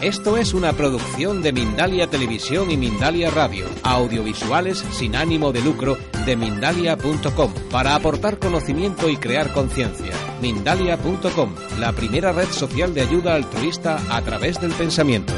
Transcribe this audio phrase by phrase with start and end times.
[0.00, 5.98] Esto es una producción de Mindalia Televisión y Mindalia Radio, audiovisuales sin ánimo de lucro
[6.24, 10.12] de mindalia.com, para aportar conocimiento y crear conciencia.
[10.40, 15.32] Mindalia.com, la primera red social de ayuda altruista a través del pensamiento.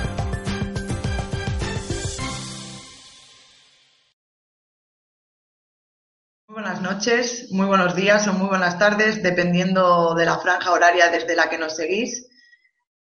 [6.48, 11.34] Buenas noches, muy buenos días o muy buenas tardes, dependiendo de la franja horaria desde
[11.34, 12.26] la que nos seguís.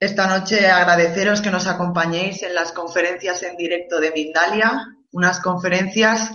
[0.02, 6.32] Esta noche agradeceros que nos acompañéis en las conferencias en directo de Mindalia, unas conferencias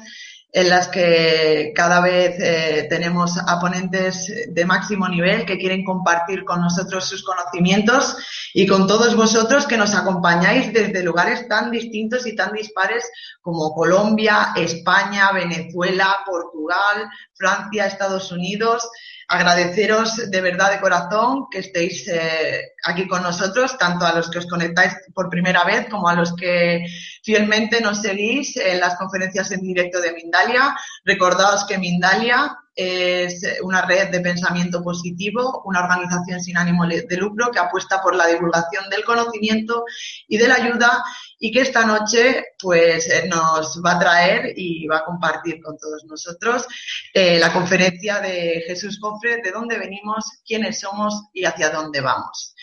[0.53, 6.45] en las que cada vez eh, tenemos a ponentes de máximo nivel que quieren compartir
[6.45, 8.17] con nosotros sus conocimientos
[8.53, 13.75] y con todos vosotros que nos acompañáis desde lugares tan distintos y tan dispares como
[13.75, 18.87] Colombia, España, Venezuela, Portugal, Francia, Estados Unidos.
[19.27, 24.39] Agradeceros de verdad de corazón que estéis eh, aquí con nosotros, tanto a los que
[24.39, 26.85] os conectáis por primera vez como a los que
[27.23, 30.77] fielmente nos seguís en las conferencias en directo de Mindalia.
[31.05, 37.51] Recordaos que Mindalia es una red de pensamiento positivo, una organización sin ánimo de lucro
[37.53, 39.85] que apuesta por la divulgación del conocimiento
[40.27, 41.05] y de la ayuda
[41.39, 46.05] y que esta noche pues nos va a traer y va a compartir con todos
[46.05, 46.67] nosotros
[47.13, 52.55] eh, la conferencia de Jesús Cofre, de dónde venimos, quiénes somos y hacia dónde vamos.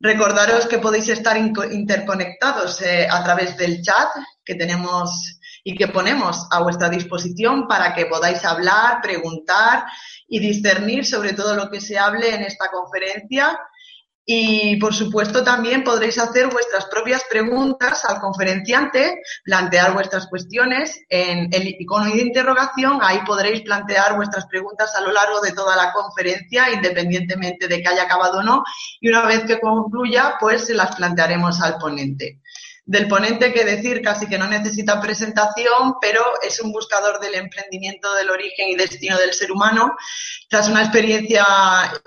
[0.00, 4.08] Recordaros que podéis estar interconectados eh, a través del chat
[4.44, 9.84] que tenemos y que ponemos a vuestra disposición para que podáis hablar, preguntar
[10.28, 13.58] y discernir sobre todo lo que se hable en esta conferencia.
[14.30, 21.48] Y, por supuesto, también podréis hacer vuestras propias preguntas al conferenciante, plantear vuestras cuestiones en
[21.50, 22.98] el icono de interrogación.
[23.00, 27.88] Ahí podréis plantear vuestras preguntas a lo largo de toda la conferencia, independientemente de que
[27.88, 28.64] haya acabado o no.
[29.00, 32.42] Y una vez que concluya, pues se las plantearemos al ponente
[32.88, 38.14] del ponente que decir casi que no necesita presentación, pero es un buscador del emprendimiento
[38.14, 39.94] del origen y destino del ser humano.
[40.48, 41.44] Tras una experiencia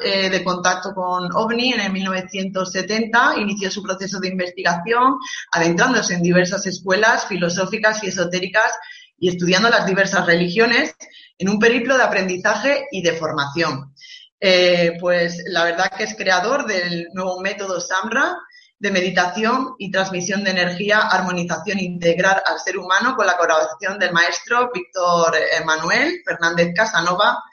[0.04, 5.18] eh, de contacto con OVNI en el 1970, inició su proceso de investigación,
[5.52, 8.74] adentrándose en diversas escuelas filosóficas y esotéricas
[9.20, 10.96] y estudiando las diversas religiones
[11.38, 13.94] en un periplo de aprendizaje y de formación.
[14.40, 18.36] Eh, pues la verdad que es creador del nuevo método SAMRA,
[18.82, 24.12] de meditación y transmisión de energía, armonización integral al ser humano con la colaboración del
[24.12, 27.44] maestro Víctor Manuel Fernández Casanova,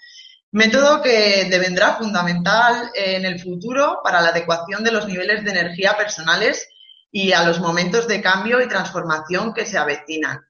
[0.52, 5.98] método que devendrá fundamental en el futuro para la adecuación de los niveles de energía
[5.98, 6.66] personales
[7.12, 10.40] y a los momentos de cambio y transformación que se avecinan.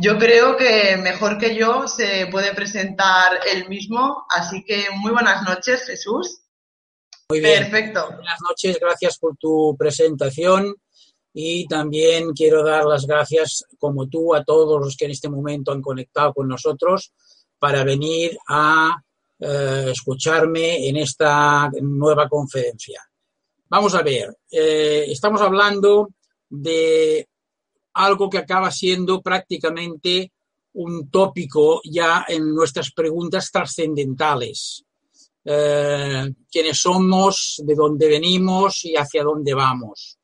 [0.00, 5.42] Yo creo que mejor que yo se puede presentar él mismo, así que muy buenas
[5.42, 6.42] noches, Jesús.
[7.30, 7.70] Muy bien.
[7.70, 8.06] Perfecto.
[8.12, 10.74] Buenas noches, gracias por tu presentación
[11.32, 15.70] y también quiero dar las gracias, como tú, a todos los que en este momento
[15.70, 17.12] han conectado con nosotros
[17.56, 19.00] para venir a
[19.38, 23.00] eh, escucharme en esta nueva conferencia.
[23.68, 26.08] Vamos a ver, eh, estamos hablando
[26.48, 27.28] de
[27.94, 30.32] algo que acaba siendo prácticamente
[30.72, 34.84] un tópico ya en nuestras preguntas trascendentales
[35.44, 40.18] eh, quiénes somos, de dónde venimos y hacia dónde vamos.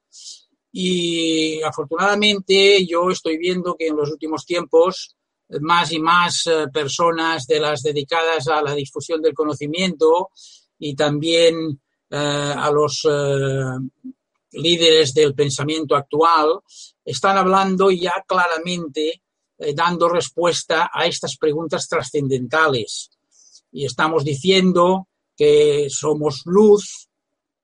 [0.73, 5.17] Y afortunadamente yo estoy viendo que en los últimos tiempos
[5.61, 10.31] más y más eh, personas de las dedicadas a la difusión del conocimiento
[10.79, 13.79] y también eh, a los eh,
[14.53, 16.61] líderes del pensamiento actual
[17.05, 19.23] están hablando ya claramente,
[19.59, 23.11] eh, dando respuesta a estas preguntas trascendentales
[23.77, 25.07] y estamos diciendo
[25.37, 27.11] que somos luz,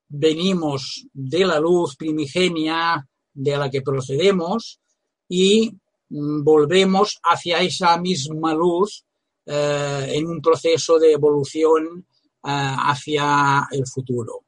[0.06, 4.78] venimos de la luz primigenia de la que procedemos
[5.26, 5.70] y
[6.10, 9.06] mm, volvemos hacia esa misma luz
[9.46, 12.06] eh, en un proceso de evolución
[12.44, 14.44] eh, hacia el futuro.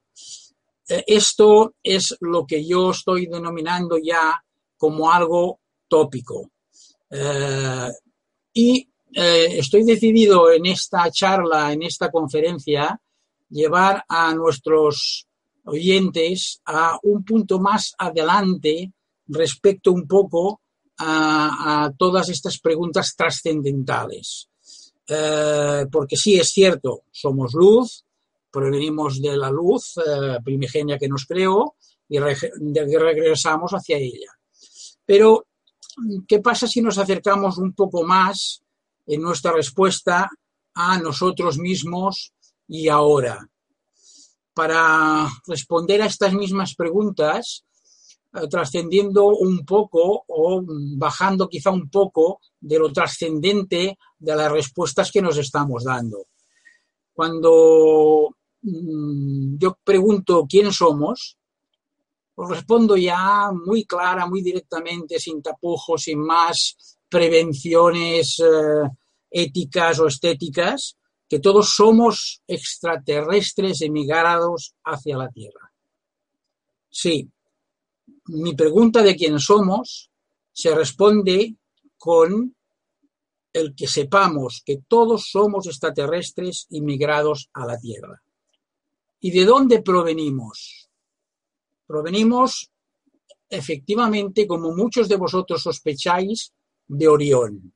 [0.87, 4.39] Eh, esto es lo que yo estoy denominando ya
[4.77, 6.51] como algo tópico.
[8.53, 13.01] Y eh, estoy decidido en esta charla, en esta conferencia,
[13.49, 15.29] llevar a nuestros
[15.65, 18.93] oyentes a un punto más adelante
[19.29, 20.63] respecto un poco
[20.99, 24.49] a, todas estas preguntas trascendentales.
[25.07, 28.05] Eh, porque sí es cierto, somos luz,
[28.51, 31.77] provenimos de la luz eh, primigenia que nos creó
[32.09, 34.33] y regresamos hacia ella.
[35.07, 35.47] Pero,
[36.27, 38.64] ¿qué pasa si nos acercamos un poco más
[39.07, 40.29] en nuestra respuesta
[40.75, 42.33] a nosotros mismos
[42.69, 43.49] y ahora?
[44.53, 47.65] Para responder a estas mismas preguntas,
[48.35, 50.63] eh, trascendiendo un poco o
[50.97, 56.27] bajando quizá un poco de lo trascendente de las respuestas que nos estamos dando.
[57.13, 61.39] Cuando mm, yo pregunto quién somos,
[62.35, 68.91] os respondo ya muy clara, muy directamente, sin tapujos, sin más prevenciones eh,
[69.31, 70.97] éticas o estéticas,
[71.29, 75.73] que todos somos extraterrestres emigrados hacia la Tierra.
[76.91, 77.31] Sí,
[78.27, 80.11] mi pregunta de quién somos
[80.53, 81.55] se responde
[81.97, 82.57] con
[83.53, 88.21] el que sepamos que todos somos extraterrestres inmigrados a la Tierra.
[89.21, 90.91] ¿Y de dónde provenimos?
[91.87, 92.73] Provenimos,
[93.49, 96.53] efectivamente, como muchos de vosotros sospecháis,
[96.87, 97.73] de Orión.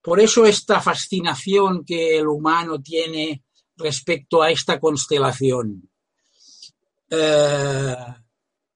[0.00, 3.42] Por eso esta fascinación que el humano tiene
[3.76, 5.88] respecto a esta constelación.
[7.08, 7.96] Eh,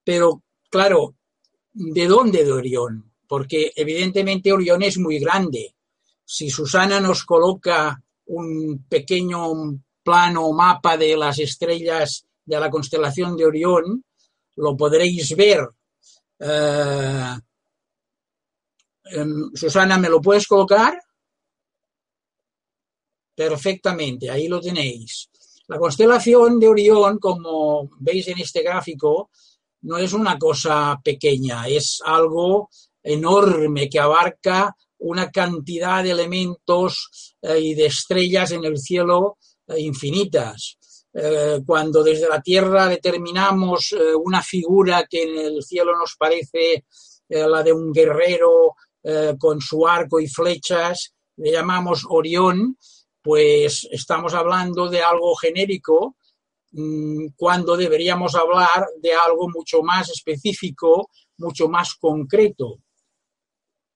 [0.05, 0.43] pero
[0.76, 1.14] Claro,
[1.73, 3.12] ¿de dónde de Orión?
[3.26, 5.75] Porque evidentemente Orión es muy grande.
[6.25, 13.37] Si Susana nos coloca un pequeño plano o mapa de las estrellas de la constelación
[13.37, 14.05] de Orión,
[14.56, 15.67] lo podréis ver.
[16.38, 17.38] Eh,
[19.54, 20.98] Susana, ¿me lo puedes colocar?
[23.34, 25.28] Perfectamente, ahí lo tenéis.
[25.68, 29.30] La constelación de Orión, como veis en este gráfico,
[29.82, 32.70] no es una cosa pequeña, es algo
[33.02, 39.80] enorme que abarca una cantidad de elementos eh, y de estrellas en el cielo eh,
[39.80, 40.78] infinitas.
[41.12, 46.84] Eh, cuando desde la Tierra determinamos una figura que en el cielo nos parece
[47.28, 48.76] la de un guerrero
[49.38, 52.76] con su arco y flechas, le llamamos Orión,
[53.22, 56.16] pues estamos hablando de algo genérico
[56.78, 62.80] Mm, cuando deberíamos hablar de algo mucho más específico, mucho más concreto.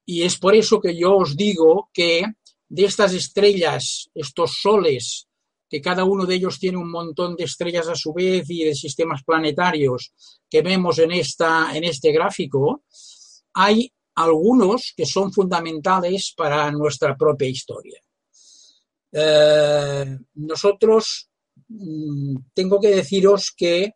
[0.07, 2.25] Y es por eso que yo os digo que
[2.69, 5.27] de estas estrellas, estos soles,
[5.69, 8.75] que cada uno de ellos tiene un montón de estrellas a su vez y de
[8.75, 10.13] sistemas planetarios
[10.49, 12.85] que vemos en, esta, en este gráfico,
[13.53, 13.93] hay
[14.25, 18.01] algunos que son fundamentales para nuestra propia historia.
[19.13, 21.31] Eh, nosotros
[21.71, 23.95] Mm, tengo que deciros que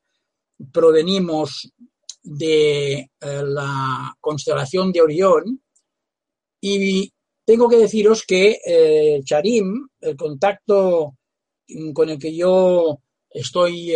[0.73, 1.73] provenimos
[2.23, 5.61] de eh, la constelación de Orión
[6.61, 7.13] y
[7.45, 11.17] tengo que deciros que eh, Charim, el contacto
[11.93, 13.01] con el que yo
[13.31, 13.93] estoy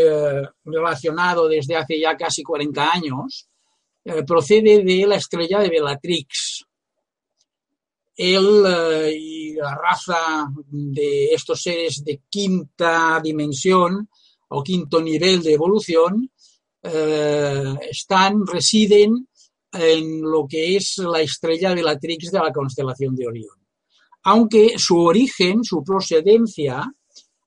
[0.65, 3.49] relacionado desde hace ya casi 40 años,
[4.27, 6.65] procede de la estrella de Bellatrix
[8.19, 14.09] él eh, y la raza de estos seres de quinta dimensión
[14.49, 16.29] o quinto nivel de evolución
[16.83, 19.29] eh, están, residen
[19.73, 23.57] en lo que es la estrella de la Trix de la constelación de Orión.
[24.25, 26.93] Aunque su origen, su procedencia,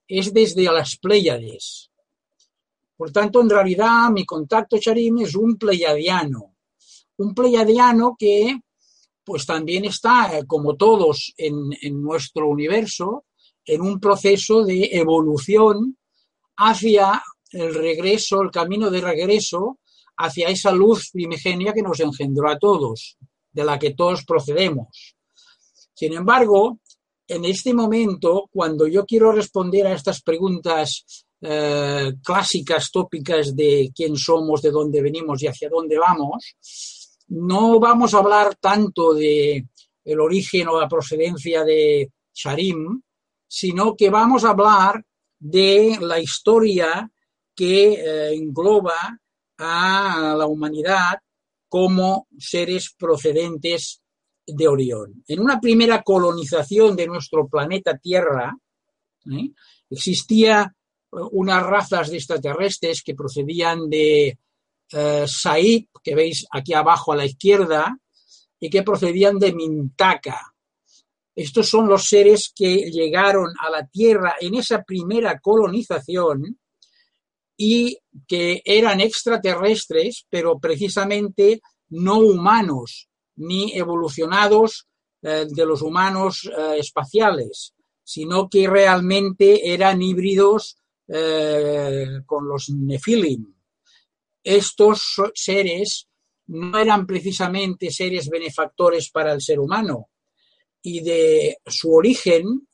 [0.07, 1.89] es desde las Pléyades.
[2.95, 6.50] Por tanto, en realidad, mi contacto Charim es un pleiadiano.
[7.21, 8.59] Un pleiadiano que
[9.23, 11.69] pues también está, eh, como todos en,
[12.01, 13.25] nuestro universo,
[13.63, 15.97] en un proceso de evolución
[16.57, 19.77] hacia el regreso, el camino de regreso
[20.17, 23.17] hacia esa luz primigenia que nos engendró a todos,
[23.51, 25.15] de la que todos procedemos.
[25.93, 26.79] Sin embargo,
[27.27, 34.15] en este momento, cuando yo quiero responder a estas preguntas eh, clásicas, tópicas de quién
[34.17, 36.53] somos, de dónde venimos y hacia dónde vamos,
[37.31, 39.65] no vamos a hablar tanto de
[40.03, 43.01] el origen o la procedencia de Sharim,
[43.47, 45.05] sino que vamos a hablar
[45.39, 47.09] de la historia
[47.55, 49.17] que eh, engloba
[49.57, 51.19] a la humanidad
[51.69, 54.01] como seres procedentes
[54.45, 55.23] de Orión.
[55.27, 58.53] En una primera colonización de nuestro planeta Tierra,
[59.31, 59.51] ¿eh?
[59.89, 60.75] existía
[61.11, 64.38] unas razas de extraterrestres que procedían de
[64.91, 67.98] eh, Said, que veis aquí abajo a la izquierda,
[68.60, 70.53] y que procedían de Mintaka.
[71.36, 76.60] Estos son los seres que llegaron a la Tierra en esa primera colonización
[77.57, 84.88] y que eran extraterrestres, pero precisamente no humanos ni evolucionados
[85.21, 90.77] eh, de los humanos eh, espaciales, sino que realmente eran híbridos
[92.25, 93.53] con los Nephilim.
[94.43, 96.07] Estos seres
[96.48, 100.10] no eran precisamente seres benefactores para el ser humano.
[100.81, 102.67] Y de su origen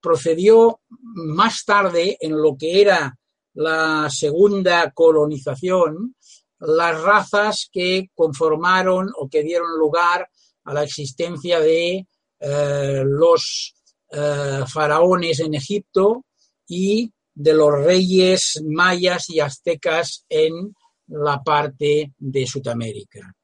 [0.00, 3.16] procedió más tarde en lo que era
[3.54, 6.16] la segunda colonización,
[6.58, 10.28] las razas que conformaron o que dieron lugar
[10.64, 12.06] a la existencia de
[12.40, 13.74] eh, los
[14.10, 16.24] eh, faraones en Egipto
[16.66, 20.74] y de los reyes mayas y aztecas en
[21.08, 23.34] la parte de Sudamérica.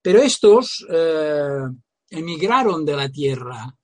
[0.00, 1.60] Pero estos eh,
[2.10, 3.74] emigraron de la tierra,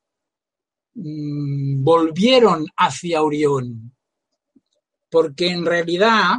[0.94, 3.96] mm, volvieron hacia Orión,
[5.08, 6.36] porque en realidad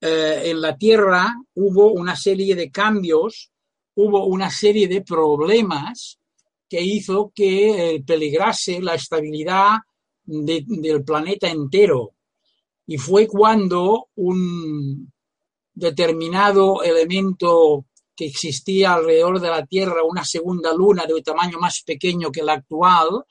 [0.00, 3.52] eh, en la tierra hubo una serie de cambios,
[3.94, 6.18] hubo una serie de problemas
[6.68, 9.78] que hizo que eh, peligrase la estabilidad
[10.24, 12.14] del planeta entero.
[12.86, 15.12] Y fue cuando un
[15.72, 22.30] determinado elemento que existía alrededor de la Tierra, una segunda luna de tamaño más pequeño
[22.30, 23.24] que la actual,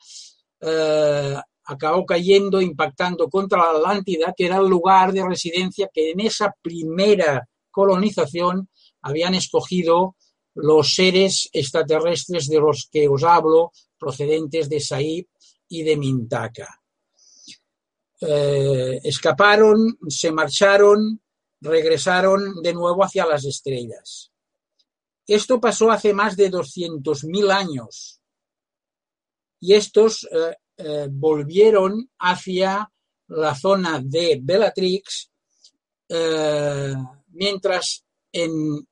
[0.60, 6.20] eh, acabó cayendo, impactando contra la Atlántida, que era el lugar de residencia que en
[6.20, 8.68] esa primera colonización
[9.02, 10.16] habían escogido
[10.54, 15.26] los seres extraterrestres de los que os hablo, procedentes de Saib
[15.68, 16.68] y de Mintaka.
[18.20, 21.22] Eh, escaparon, se marcharon,
[21.60, 24.30] regresaron de nuevo hacia las estrellas.
[25.26, 28.20] Esto pasó hace más de 200.000 años
[29.60, 32.90] y estos eh, eh, volvieron hacia
[33.28, 35.30] la zona de Bellatrix,
[37.28, 38.84] mientras en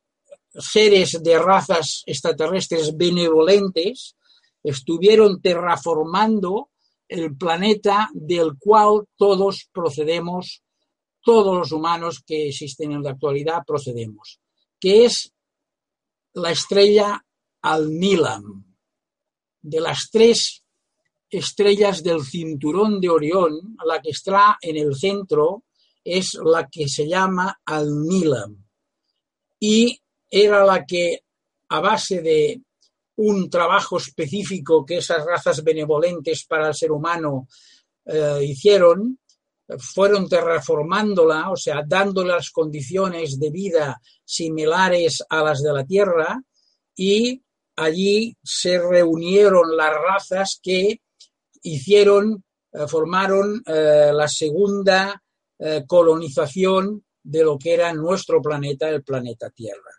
[0.58, 4.16] seres de razas extraterrestres benevolentes
[4.62, 6.70] estuvieron terraformando
[7.08, 10.62] el planeta del cual todos procedemos,
[11.22, 14.40] todos los humanos que existen en la actualidad procedemos,
[14.80, 15.32] que es
[16.34, 17.24] la estrella
[17.62, 18.64] Alnilam.
[19.60, 20.62] De las tres
[21.30, 25.64] estrellas del cinturón de Orión, la que está en el centro
[26.04, 28.64] es la que se llama Alnilam.
[29.60, 31.24] Y era la que,
[31.68, 32.62] a base de
[33.16, 37.48] un trabajo específico que esas razas benevolentes para el ser humano
[38.06, 39.18] eh, hicieron,
[39.78, 46.40] fueron terraformándola, o sea, dándole las condiciones de vida similares a las de la Tierra,
[46.96, 47.42] y
[47.76, 51.00] allí se reunieron las razas que
[51.62, 55.22] hicieron, eh, formaron eh, la segunda
[55.88, 59.90] colonización de lo que era nuestro planeta, el planeta Tierra.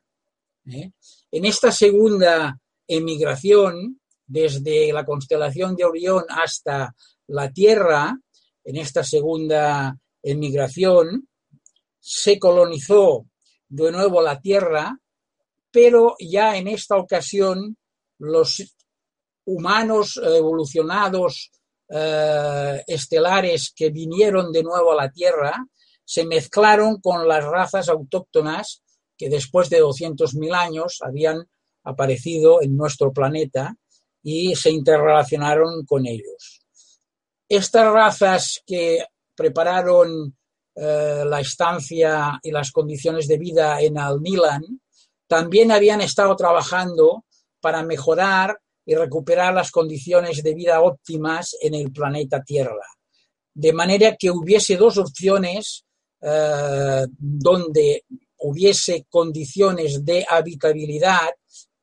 [0.65, 2.57] En esta segunda
[2.87, 6.95] emigración desde la constelación de Orión hasta
[7.27, 8.17] la Tierra,
[8.69, 11.27] en esta segunda emigración,
[11.99, 13.25] se colonizó
[13.67, 14.95] de nuevo la Tierra,
[15.71, 17.77] pero ya en esta ocasión
[18.19, 18.75] los
[19.45, 21.49] humanos evolucionados
[21.89, 25.65] eh, estelares que vinieron de nuevo a la Tierra
[26.05, 28.83] se mezclaron con las razas autóctonas
[29.17, 31.43] que después de 200.000 años habían
[31.83, 33.75] aparecido en nuestro planeta
[34.21, 36.58] y se interrelacionaron con ellos.
[37.49, 39.03] Estas razas que
[39.35, 40.37] prepararon
[40.75, 44.61] eh, la estancia y las condiciones de vida en Alnilan
[45.27, 47.25] también habían estado trabajando
[47.59, 52.85] para mejorar y recuperar las condiciones de vida óptimas en el planeta Tierra.
[53.53, 55.85] De manera que hubiese dos opciones
[56.21, 58.03] eh, donde
[58.37, 61.29] hubiese condiciones de habitabilidad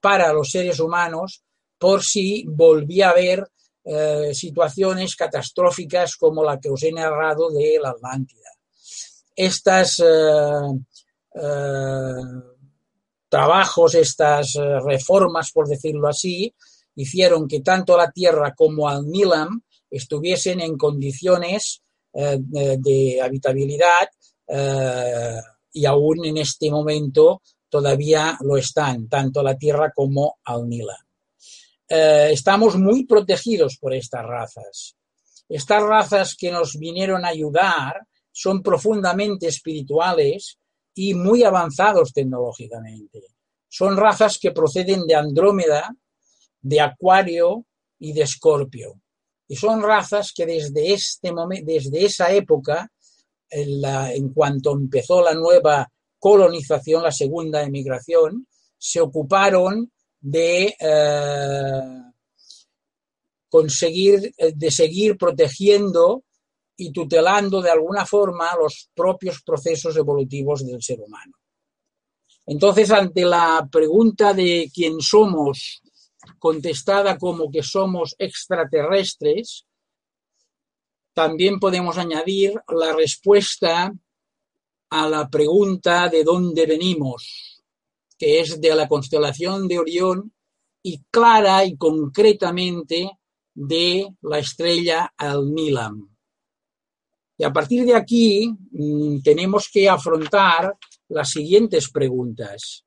[0.00, 1.42] para los seres humanos
[1.78, 3.46] por si volvía a haber
[3.88, 8.50] eh, situaciones catastróficas como la que os he narrado de la Atlántida.
[9.36, 10.04] Estas eh,
[11.34, 12.12] eh,
[13.28, 16.52] trabajos, estas reformas, por decirlo así,
[16.96, 24.08] hicieron que tanto la Tierra como al Nilam estuviesen en condiciones de habitabilidad
[25.72, 31.05] y aún en este momento todavía lo están, tanto la Tierra como al Nila.
[31.88, 34.96] Eh, estamos muy protegidos por estas razas.
[35.48, 38.00] Estas razas que nos vinieron a ayudar
[38.32, 40.58] son profundamente espirituales
[40.94, 43.22] y muy avanzados tecnológicamente.
[43.68, 45.94] Son razas que proceden de Andrómeda,
[46.60, 47.64] de Acuario
[47.98, 49.00] y de Escorpio.
[49.46, 52.90] Y son razas que desde, este momento, desde esa época,
[53.48, 55.88] en, en cuanto empezó la nueva
[56.18, 59.92] colonización, la segunda emigración, se ocuparon
[60.28, 62.02] de eh,
[63.48, 66.24] conseguir, de seguir protegiendo
[66.76, 71.36] y tutelando de alguna forma los propios procesos evolutivos del ser humano.
[72.44, 75.80] Entonces, ante la pregunta de quién somos,
[76.40, 79.64] contestada como que somos extraterrestres,
[81.14, 83.92] también podemos añadir la respuesta
[84.90, 87.55] a la pregunta de dónde venimos,
[88.18, 90.32] que es de la constelación de Orión
[90.82, 93.10] y clara y concretamente
[93.54, 96.16] de la estrella Alnilam.
[97.38, 100.76] Y a partir de aquí mm, tenemos que afrontar
[101.08, 102.84] las siguientes preguntas.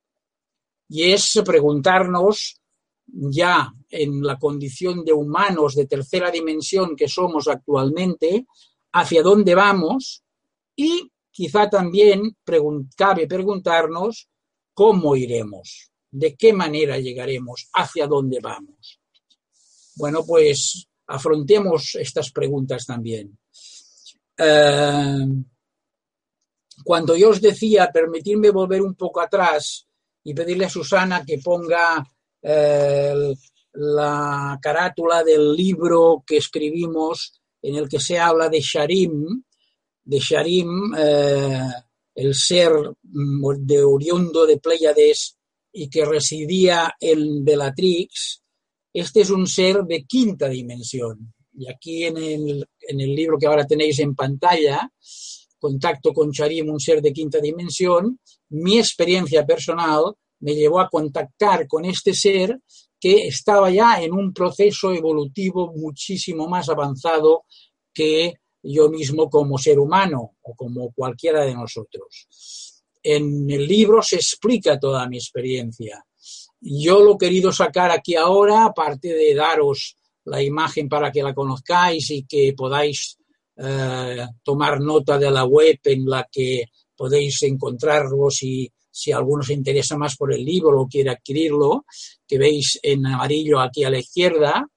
[0.88, 2.60] Y es preguntarnos,
[3.06, 8.46] ya en la condición de humanos de tercera dimensión que somos actualmente,
[8.94, 10.24] hacia dónde vamos
[10.76, 12.36] y quizá también
[12.96, 14.30] cabe preguntarnos
[14.80, 19.02] cómo iremos, de qué manera llegaremos, hacia dónde vamos.
[19.98, 23.38] Bueno, pues afrontemos estas preguntas también.
[24.38, 25.28] Eh,
[26.86, 29.86] cuando yo os decía, permitirme volver un poco atrás
[30.24, 32.02] y pedirle a Susana que ponga
[32.42, 33.34] eh,
[33.74, 39.44] la carátula del libro que escribimos en el que se habla de Sharim,
[40.06, 41.70] de Sharim, eh,
[42.20, 42.72] el ser
[43.04, 45.38] mm, de oriundo de Pleiades
[45.72, 48.42] y que residía en Bellatrix,
[48.94, 51.34] este es un ser de quinta dimensión.
[51.54, 54.92] Y aquí en el, en el libro que ahora tenéis en pantalla,
[55.60, 61.68] Contacto con Charim, un ser de quinta dimensión, mi experiencia personal me llevó a contactar
[61.68, 62.60] con este ser
[63.00, 67.44] que estaba ya en un proceso evolutivo muchísimo más avanzado
[67.94, 72.28] que yo mismo como ser humano o como cualquiera de nosotros.
[73.02, 76.06] En el libro se explica toda mi experiencia.
[76.62, 79.96] Yo lo he querido sacar aquí ahora, aparte de daros
[80.26, 83.18] la imagen para que la conozcáis y que podáis
[83.56, 89.54] eh, tomar nota de la web en la que podéis encontrarlo si, si alguno se
[89.54, 91.86] interesa más por el libro o quiere adquirirlo,
[92.28, 94.68] que veis en amarillo aquí a la izquierda,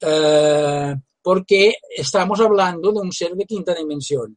[0.00, 4.36] eh, porque estamos hablando de un ser de quinta dimensión.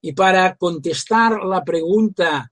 [0.00, 2.50] Y para contestar la pregunta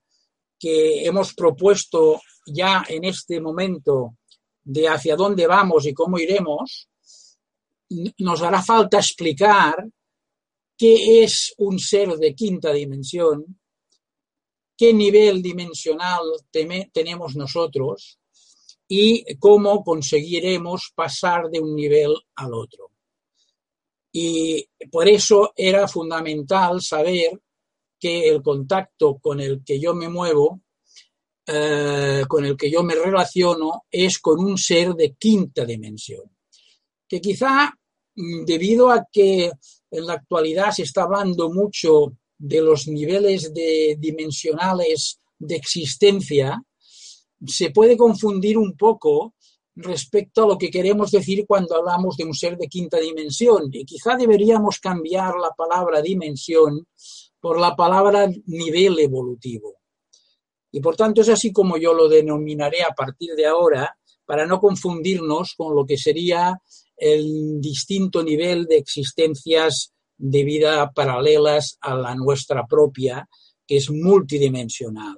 [0.59, 4.17] que hemos propuesto ya en este momento
[4.63, 6.89] de hacia dónde vamos y cómo iremos,
[8.19, 9.85] nos hará falta explicar
[10.77, 13.59] qué es un ser de quinta dimensión,
[14.77, 16.23] qué nivel dimensional
[16.93, 18.19] tenemos nosotros
[18.89, 22.90] y cómo conseguiremos pasar de un nivel al otro.
[24.13, 27.41] Y por eso era fundamental saber
[27.99, 30.63] que el contacto con el que yo me muevo,
[31.47, 36.25] eh, con el que yo me relaciono, es con un ser de quinta dimensión,
[37.09, 37.75] que quizá
[38.21, 39.51] Mm, debido a que
[39.91, 46.63] en la actualidad se está hablando mucho de los niveles de dimensionales de existencia,
[47.47, 49.35] se puede confundir un poco
[49.77, 53.69] respecto a lo que queremos decir cuando hablamos de un ser de quinta dimensión.
[53.73, 56.87] Y quizá deberíamos cambiar la palabra dimensión
[57.41, 59.77] por la palabra nivel evolutivo.
[60.73, 64.61] Y por tanto es así como yo lo denominaré a partir de ahora, para no
[64.61, 66.61] confundirnos con lo que sería
[66.97, 73.29] el distinto nivel de existencias de vida paralelas a la nuestra propia,
[73.67, 75.17] que es multidimensional.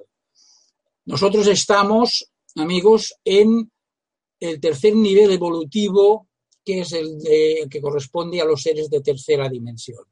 [1.05, 3.69] Nosotros estamos, amigos, en
[4.49, 6.27] el tercer nivel evolutivo,
[6.65, 7.17] que es el,
[7.69, 10.03] que corresponde a los seres de tercera dimensión.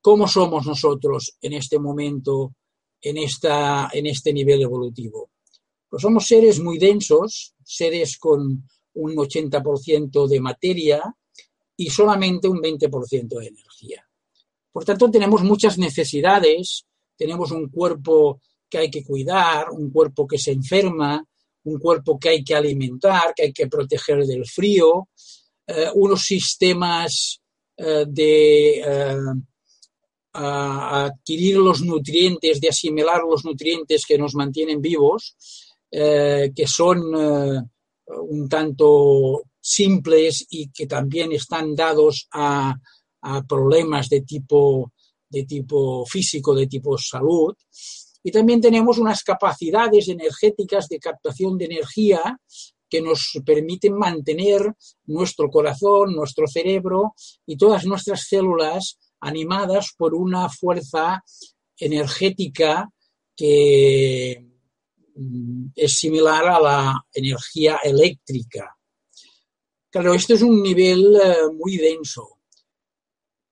[0.00, 2.54] ¿Cómo somos nosotros en este momento,
[3.02, 5.30] en, esta, en este nivel evolutivo?
[5.88, 11.02] Pues somos seres muy densos, seres con un 80% de materia
[11.76, 14.08] y solamente un 20% de energía.
[14.72, 20.38] Por tanto, tenemos muchas necesidades, tenemos un cuerpo que hay que cuidar, un cuerpo que
[20.38, 21.24] se enferma,
[21.68, 25.08] un cuerpo que hay que alimentar, que hay que proteger del frío,
[25.66, 27.40] eh, unos sistemas
[27.76, 29.16] eh, de eh,
[30.32, 35.36] adquirir los nutrientes, de asimilar los nutrientes que nos mantienen vivos,
[35.90, 42.76] que son un tanto simples y que también están dados a,
[43.48, 44.92] problemas de tipo,
[45.28, 47.54] de tipo físico, de tipo salud.
[48.22, 52.38] Y también tenemos unas capacidades energéticas de captación de energía
[52.88, 54.74] que nos permiten mantener
[55.06, 57.14] nuestro corazón, nuestro cerebro
[57.46, 61.22] y todas nuestras células animadas por una fuerza
[61.76, 62.88] energética
[63.36, 64.44] que
[65.14, 68.76] mm, es similar a la energía eléctrica.
[69.90, 72.37] Claro, esto es un nivel eh, muy denso.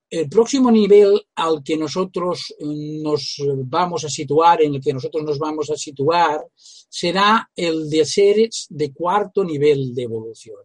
[0.09, 5.25] El próximo nivel al que nosotros mm, nos vamos a situar, en el que nosotros
[5.25, 10.62] nos vamos a situar, será el de seres de cuarto nivel de evolución.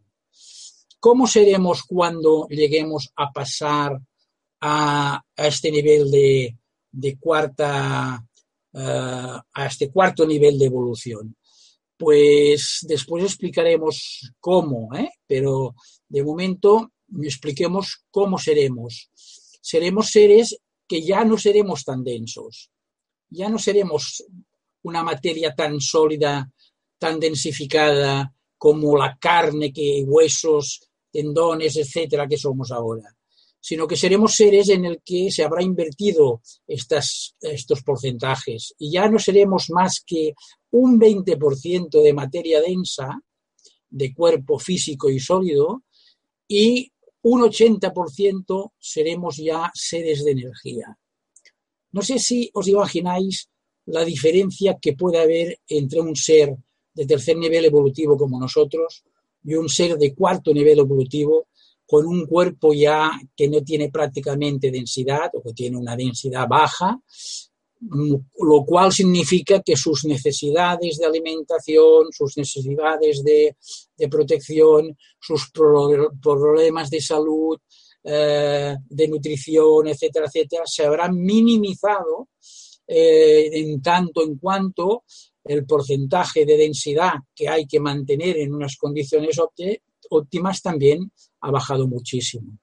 [1.00, 4.00] ¿Cómo seremos cuando lleguemos a pasar
[4.62, 8.24] a, este nivel de, cuarta,
[8.72, 11.36] eh, a este cuarto nivel de evolución?
[11.98, 15.10] Pues después explicaremos cómo, ¿eh?
[15.26, 15.74] pero
[16.08, 19.10] de momento expliquemos cómo seremos.
[19.62, 22.70] Seremos seres que ya no seremos tan densos,
[23.30, 24.24] ya no seremos
[24.84, 26.52] una materia tan sólida,
[26.98, 33.16] tan densificada como la carne, que huesos, tendones, etcétera, que somos ahora,
[33.60, 39.08] sino que seremos seres en el que se habrá invertido estas, estos porcentajes y ya
[39.10, 40.34] no seremos más que
[40.72, 43.22] un 20% de materia densa,
[43.90, 45.84] de cuerpo físico y sólido,
[46.48, 46.92] y
[47.24, 50.98] un 80% seremos ya seres de energía.
[51.92, 53.50] No sé si os imagináis
[53.86, 56.56] la diferencia que puede haber entre un ser
[56.94, 59.04] de tercer nivel evolutivo como nosotros
[59.44, 61.48] y un ser de cuarto nivel evolutivo
[61.86, 66.98] con un cuerpo ya que no tiene prácticamente densidad o que tiene una densidad baja,
[67.82, 73.56] lo cual significa que sus necesidades de alimentación, sus necesidades de,
[74.10, 77.58] protección, sus problemas de salud,
[78.04, 82.30] eh, de nutrición, etcétera, etcétera, se habrán minimizado
[82.88, 85.04] eh, en tanto en cuanto
[85.44, 89.40] el porcentaje de densidad que hay que mantener en unas condiciones
[90.10, 92.60] óptimas también ha bajado muchísimo.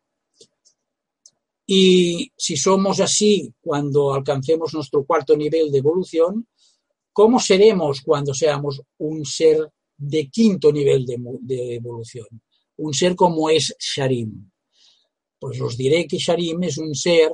[1.71, 6.49] Y si somos así cuando alcancemos nuestro cuarto nivel de evolución,
[7.13, 12.27] ¿cómo seremos cuando seamos un ser de quinto nivel de, evolución?
[12.79, 14.51] Un ser como es Sharim.
[15.39, 17.33] Pues os diré que Sharim es un ser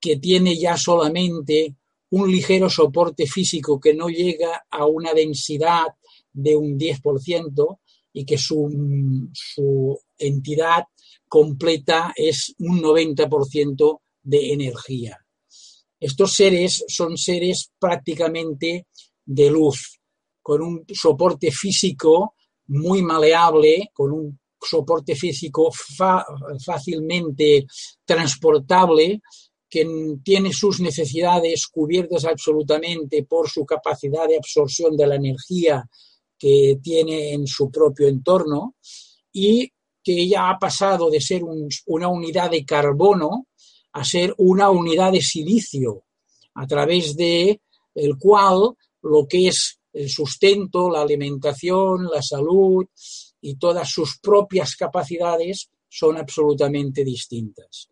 [0.00, 1.76] que tiene ya solamente
[2.10, 5.86] un ligero soporte físico que no llega a una densidad
[6.32, 7.78] de un 10%
[8.12, 10.86] y que su, su entidad
[11.28, 15.18] completa es un 90% de energía.
[15.98, 18.86] Estos seres son seres prácticamente
[19.24, 19.98] de luz,
[20.42, 22.34] con un soporte físico
[22.68, 25.70] muy maleable, con un soporte físico
[26.64, 27.66] fácilmente
[28.04, 29.20] transportable
[29.68, 29.86] que
[30.22, 35.88] tiene sus necesidades cubiertas absolutamente por su capacidad de absorción de la energía
[36.38, 38.76] que tiene en su propio entorno
[39.32, 39.70] y
[40.06, 41.42] que ya ha pasado de ser
[41.86, 43.48] una unidad de carbono
[43.92, 46.04] a ser una unidad de silicio,
[46.54, 47.60] a través de
[47.92, 48.70] el cual
[49.02, 52.84] lo que es el sustento, la alimentación, la salud
[53.40, 57.88] y todas sus propias capacidades son absolutamente distintas.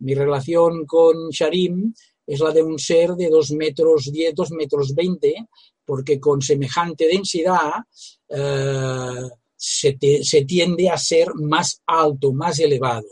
[0.00, 1.94] Mi relación con Sharim
[2.26, 5.46] es la de un ser de 2 metros 10, 2 metros 20,
[5.84, 7.84] porque con semejante densidad
[8.28, 9.28] eh,
[9.64, 13.06] se, tiende a ser más alto, más elevado.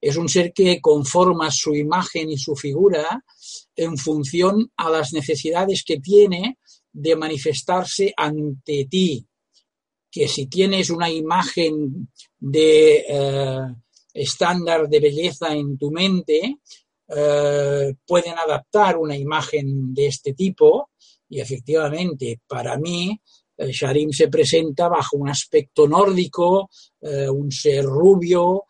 [0.00, 3.24] Es un ser que conforma su imagen y su figura
[3.74, 6.58] en función a las necesidades que tiene
[6.92, 9.26] de manifestarse ante ti.
[10.10, 13.60] Que si tienes una imagen de eh,
[14.12, 16.58] estándar de belleza en tu mente,
[17.08, 20.90] eh, pueden adaptar una imagen de este tipo
[21.30, 23.20] y efectivamente para mí
[23.58, 28.64] Sharim se presenta bajo un aspecto nórdico, eh, un ser rubio,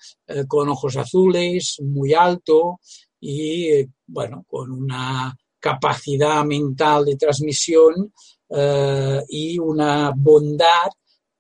[0.47, 2.81] con ojos azules, muy alto
[3.21, 8.13] y bueno, con una capacidad mental de transmisión
[9.29, 10.91] y una bondad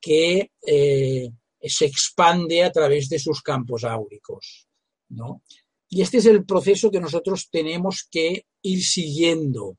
[0.01, 4.69] que se expande a través de sus campos áuricos.
[5.11, 5.43] ¿no?
[5.89, 9.77] Y este es el proceso que nosotros tenemos que ir siguiendo.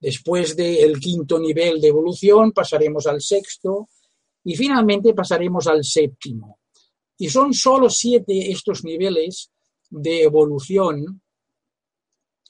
[0.00, 3.88] Después del quinto nivel de evolución pasaremos al sexto
[4.44, 6.60] y finalmente pasaremos al séptimo.
[7.18, 9.50] Y son solo siete estos niveles
[9.90, 11.20] de evolución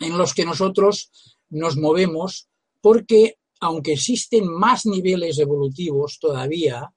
[0.00, 1.11] en los que nosotros
[1.50, 2.48] nos movemos
[2.80, 6.92] porque aunque existen más niveles evolutivos todavía,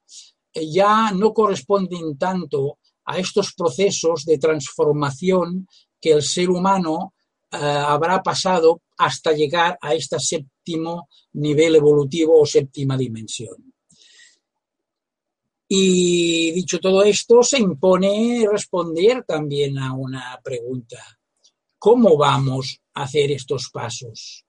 [0.53, 5.67] ya no corresponden tanto a estos procesos de transformación
[5.99, 7.13] que el ser humano
[7.51, 13.73] eh, habrá pasado hasta llegar a este séptimo nivel evolutivo o séptima dimensión.
[15.67, 20.99] Y dicho todo esto, se impone responder también a una pregunta.
[21.79, 24.45] ¿Cómo vamos a hacer estos pasos?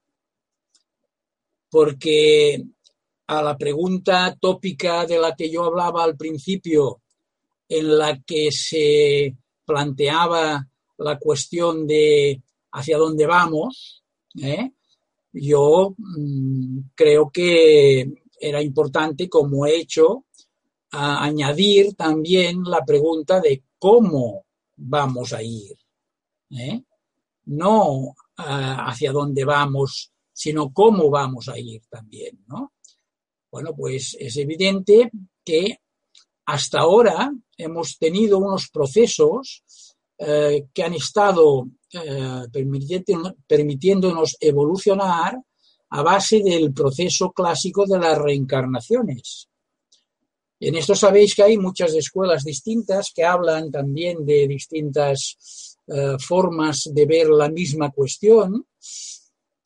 [1.70, 2.62] Porque
[3.28, 7.00] a la pregunta tópica de la que yo hablaba al principio,
[7.68, 9.34] en la que se
[9.64, 14.01] planteaba la cuestión de hacia dónde vamos,
[14.40, 14.72] ¿eh?
[15.32, 20.26] yo mm, creo que era importante, como he hecho,
[20.90, 24.44] añadir también la pregunta de cómo
[24.76, 25.76] vamos a ir.
[26.50, 26.82] ¿eh?
[27.46, 32.44] No hacia dónde vamos, sino cómo vamos a ir también.
[32.46, 32.72] ¿no?
[33.50, 35.10] Bueno, pues es evidente
[35.44, 35.78] que
[36.46, 39.62] hasta ahora hemos tenido unos procesos
[40.24, 42.44] eh, que han estado eh,
[43.48, 45.36] permitiéndonos evolucionar
[45.90, 49.48] a base del proceso clásico de las reencarnaciones.
[50.60, 56.88] En esto sabéis que hay muchas escuelas distintas que hablan también de distintas eh, formas
[56.94, 58.64] de ver la misma cuestión,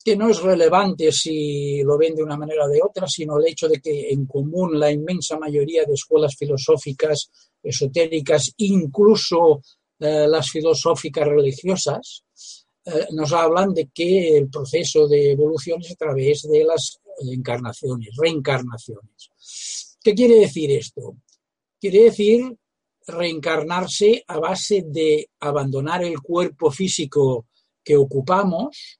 [0.03, 3.45] que no es relevante si lo ven de una manera o de otra, sino el
[3.45, 7.29] hecho de que en común la inmensa mayoría de escuelas filosóficas,
[7.61, 9.61] esotéricas, incluso
[9.99, 12.23] eh, las filosóficas religiosas,
[12.85, 18.15] eh, nos hablan de que el proceso de evolución es a través de las encarnaciones,
[18.15, 19.97] reencarnaciones.
[20.01, 21.17] ¿Qué quiere decir esto?
[21.79, 22.55] Quiere decir
[23.07, 27.47] reencarnarse a base de abandonar el cuerpo físico
[27.83, 28.99] que ocupamos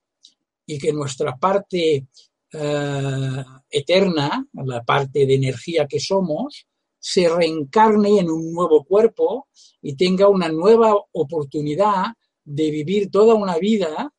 [0.66, 2.08] y que nuestra parte
[2.54, 6.67] eh, eterna, la parte de energía que somos,
[7.00, 9.48] se reencarne en un nuevo cuerpo
[9.82, 12.08] y tenga una nueva oportunidad
[12.44, 14.12] de vivir toda una vida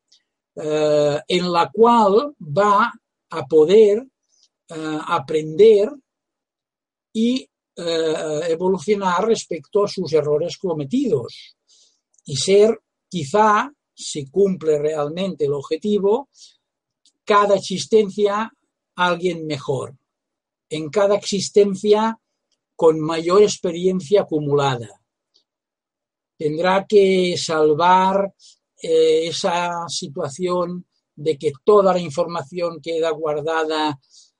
[0.55, 2.91] eh, en la cual va
[3.29, 4.05] a poder
[4.69, 5.91] eh, aprender
[7.13, 11.55] y eh, evolucionar respecto a sus errores cometidos
[12.25, 16.29] y ser quizá, si cumple realmente el objetivo,
[17.23, 18.51] cada existencia
[18.95, 19.95] alguien mejor,
[20.69, 22.19] en cada existencia
[22.79, 25.01] con mayor experiencia acumulada.
[26.37, 28.33] Tendrá que salvar
[28.81, 33.99] eh, esa situación de que toda la información queda guardada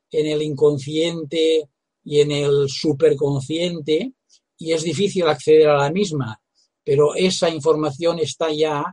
[0.10, 1.68] en el inconsciente
[2.06, 4.14] y en el superconsciente
[4.58, 6.42] y es difícil acceder a la misma,
[6.82, 8.86] pero esa información está ya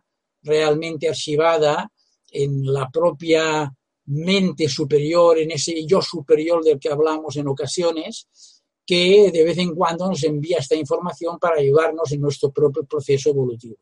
[0.42, 1.88] realmente archivada
[2.32, 3.72] en la propia
[4.06, 8.26] mente superior, en ese yo superior del que hablamos en ocasiones,
[8.86, 13.30] que de vez en cuando nos envía esta información para ayudarnos en nuestro propio proceso
[13.30, 13.78] evolutivo.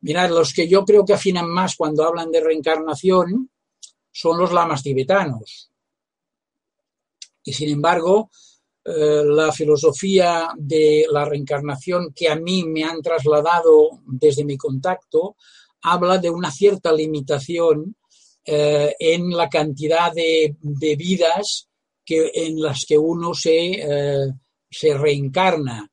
[0.00, 3.50] Mirad, los que yo creo que afinan más cuando hablan de reencarnación
[4.10, 5.70] son los lamas tibetanos.
[7.44, 8.30] Y sin embargo,
[8.84, 15.36] eh, la filosofía de la reencarnación que a mí me han trasladado desde mi contacto
[15.82, 17.96] habla de una cierta limitación
[18.44, 21.67] eh, en la cantidad de, de vidas
[22.10, 24.32] en las que uno se, eh,
[24.70, 25.90] se reencarna.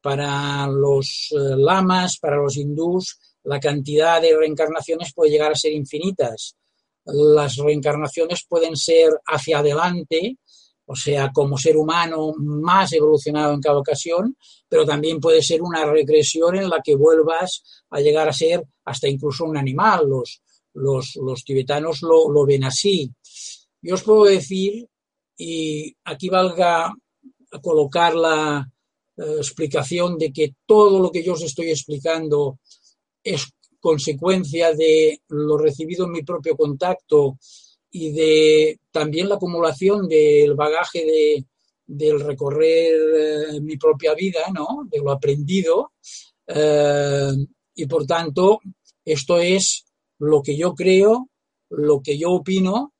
[0.00, 5.72] Para los eh, lamas, para los hindús, la cantidad de reencarnaciones puede llegar a ser
[5.72, 6.56] infinitas.
[7.04, 10.36] Las reencarnaciones pueden ser hacia adelante,
[10.86, 14.36] o sea, como ser humano más evolucionado en cada ocasión,
[14.68, 19.08] pero también puede ser una regresión en la que vuelvas a llegar a ser hasta
[19.08, 20.08] incluso un animal.
[20.08, 20.42] Los,
[20.74, 23.10] los, los tibetanos lo, lo ven así.
[23.82, 24.88] Yo os puedo decir
[25.38, 26.92] y aquí valga
[27.62, 28.68] colocar la
[29.16, 32.58] eh, explicación de que todo lo que yo os estoy explicando
[33.22, 33.48] es
[33.80, 37.38] consecuencia de lo recibido en mi propio contacto
[37.90, 41.44] y de también la acumulación del bagaje de,
[41.86, 42.94] del recorrer
[43.54, 44.86] eh, mi propia vida, ¿no?
[44.90, 45.92] de lo aprendido.
[46.46, 47.32] Eh,
[47.76, 48.58] y por tanto,
[49.04, 49.84] esto es
[50.18, 51.28] lo que yo creo,
[51.70, 52.92] lo que yo opino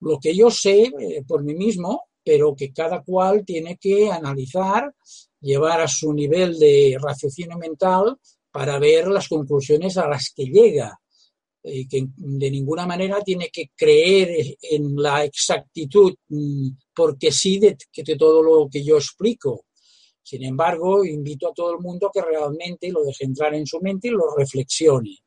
[0.00, 4.94] lo que yo sé eh, por mí mismo, pero que cada cual tiene que analizar,
[5.40, 8.16] llevar a su nivel de raciocinio mental
[8.50, 10.98] para ver las conclusiones a las que llega.
[11.62, 17.76] Y que de ninguna manera tiene que creer en la exactitud mm, porque sí de,
[17.94, 19.66] de todo lo que yo explico.
[20.22, 24.08] Sin embargo, invito a todo el mundo que realmente lo deje entrar en su mente
[24.08, 25.18] y lo reflexione.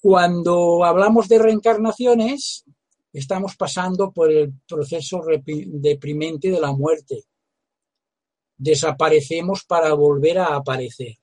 [0.00, 2.64] Cuando hablamos de reencarnaciones,
[3.12, 7.24] estamos pasando por el proceso deprimente de la muerte.
[8.56, 11.16] Desaparecemos para volver a aparecer.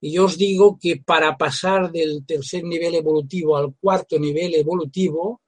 [0.00, 5.42] Y yo os digo que para pasar del tercer nivel evolutivo al cuarto nivel evolutivo,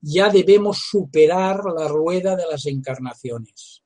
[0.00, 3.82] ya debemos superar la rueda de las encarnaciones.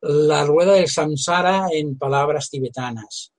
[0.00, 3.32] La rueda del samsara en palabras tibetanas.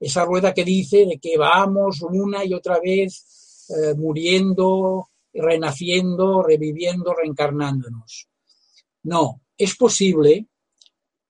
[0.00, 7.14] Esa rueda que dice de que vamos una y otra vez eh, muriendo, renaciendo, reviviendo,
[7.14, 8.28] reencarnándonos.
[9.04, 10.48] No, es posible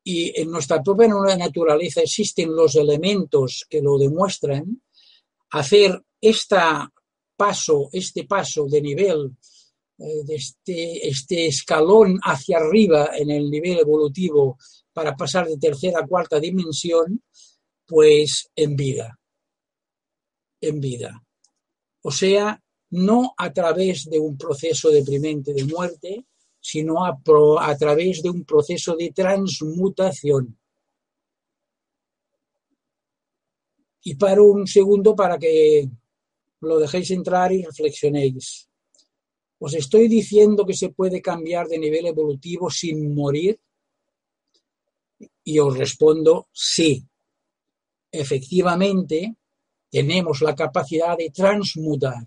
[0.03, 4.81] y en nuestra propia naturaleza existen los elementos que lo demuestran,
[5.51, 6.93] hacer esta
[7.37, 9.37] paso, este paso de nivel,
[9.99, 14.59] eh, este, este escalón hacia arriba en el nivel evolutivo
[14.93, 17.23] para pasar de tercera a cuarta dimensión,
[17.87, 19.19] pues en vida,
[20.61, 21.23] en vida.
[22.03, 22.63] O sea,
[22.97, 26.25] no a través de un proceso deprimente de muerte,
[26.61, 30.59] sino a, través de un proceso de transmutación.
[34.03, 35.89] Y paro un segundo para que
[36.61, 38.69] lo dejéis entrar y reflexionéis.
[39.59, 43.61] ¿Os estoy diciendo que se puede cambiar de nivel evolutivo sin morir?
[45.45, 47.05] Y os respondo sí.
[48.11, 49.37] Efectivamente,
[49.91, 52.25] tenemos la capacidad de transmutar.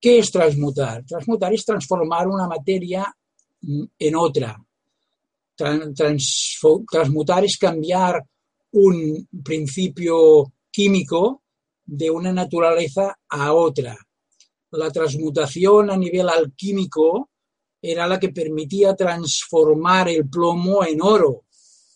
[0.00, 1.04] ¿Qué es transmutar?
[1.04, 3.14] Transmutar es transformar una materia
[3.98, 4.58] en otra.
[5.54, 8.24] transmutar es cambiar
[8.72, 11.42] un principio químico
[11.84, 13.98] de una naturaleza a otra.
[14.70, 17.30] La transmutación a nivel alquímico
[17.82, 21.44] era la que permitía transformar el plomo en oro.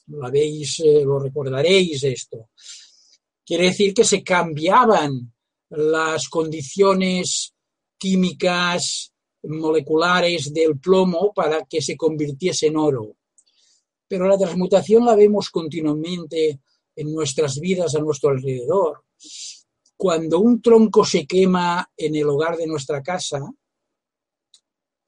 [0.08, 2.50] Lo, habéis, eh, lo recordaréis esto.
[3.46, 5.32] Quiere decir que se cambiaban
[5.70, 7.53] las condiciones
[7.98, 9.12] químicas
[9.44, 13.16] moleculares del plomo para que se convirtiese en oro.
[14.08, 16.60] Pero la transmutación la vemos continuamente
[16.96, 19.04] en nuestras vidas a nuestro alrededor.
[19.96, 23.40] Cuando un tronco se quema en el hogar de nuestra casa,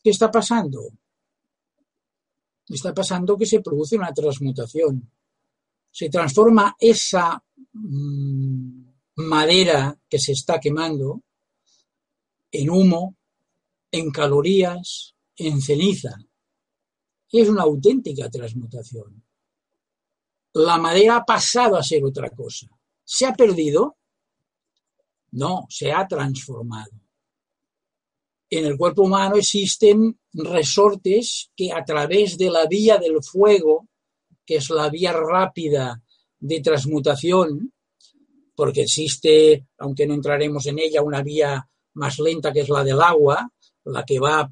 [0.03, 0.91] ¿qué está pasando?
[2.69, 5.11] Está pasando que se produce una transmutación.
[5.91, 11.23] Se transforma esa mm, madera que se está quemando
[12.51, 13.17] en humo,
[13.91, 16.17] en calorías, en ceniza.
[17.31, 19.23] Es una auténtica transmutación.
[20.55, 22.67] La madera ha pasado a ser otra cosa.
[23.05, 23.97] ¿Se ha perdido?
[25.33, 26.93] No, se ha transformado.
[28.49, 33.89] En el cuerpo humano existen resortes que a través de la vía del fuego,
[34.45, 36.01] que es la vía rápida
[36.39, 37.73] de transmutación,
[38.55, 43.01] porque existe, aunque no entraremos en ella, una vía más lenta que es la del
[43.01, 43.49] agua,
[43.85, 44.51] la que va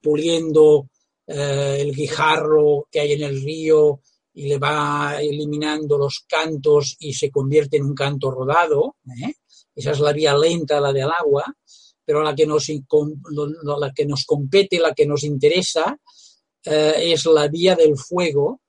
[0.00, 0.88] puliendo
[1.26, 4.00] eh, el guijarro que hay en el río
[4.34, 8.96] y le va eliminando los cantos y se convierte en un canto rodado.
[9.22, 9.34] ¿eh?
[9.74, 11.44] Esa es la vía lenta, la del agua,
[12.04, 15.96] pero la que nos, la que nos compete, la que nos interesa,
[16.64, 18.60] eh, es la vía del fuego.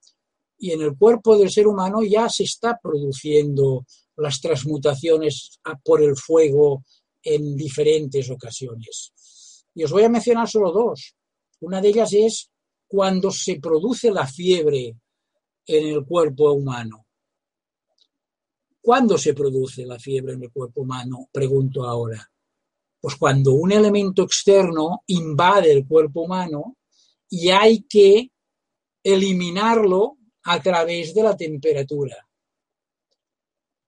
[0.58, 3.86] Y en el cuerpo del ser humano ya se está produciendo
[4.18, 6.84] las transmutaciones por el fuego
[7.24, 9.14] en diferentes ocasiones.
[9.74, 11.16] Y os voy a mencionar solo dos.
[11.62, 12.52] Una de ellas es
[12.88, 14.98] cuando se produce la fiebre
[15.66, 17.06] en el cuerpo humano.
[18.82, 21.30] ¿Cuándo se produce la fiebre en el cuerpo humano?
[21.32, 22.28] Pregunto ahora.
[23.00, 26.78] Pues cuando un elemento externo invade el cuerpo humano
[27.30, 28.32] y hay que
[29.04, 32.18] eliminarlo a través de la temperatura.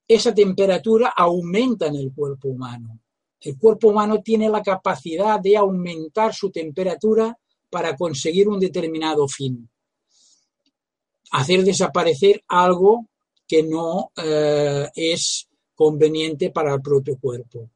[0.06, 3.00] Esa temperatura aumenta en el cuerpo humano.
[3.44, 9.68] El cuerpo humano tiene la capacidad de aumentar su temperatura para conseguir un determinado fin.
[11.32, 13.06] Hacer desaparecer algo
[13.46, 17.68] que no eh, es conveniente para el propio cuerpo.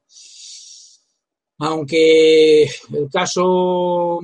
[1.59, 4.19] Aunque el caso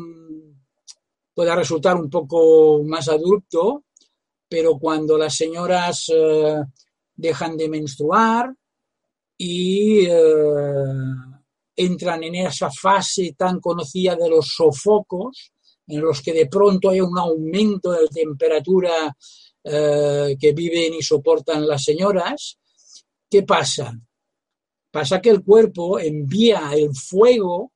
[1.34, 3.84] pueda resultar un poco más adulto,
[4.47, 6.63] pero cuando las señoras eh,
[7.15, 8.55] dejan de menstruar
[9.38, 10.15] y eh,
[11.75, 15.51] entran en esa fase tan conocida de los sofocos,
[15.88, 19.15] en los que de pronto hay un aumento de temperatura
[19.63, 22.57] eh, que viven y soportan las señoras,
[23.29, 23.93] ¿qué pasa?
[24.91, 27.73] Pasa que el cuerpo envía el fuego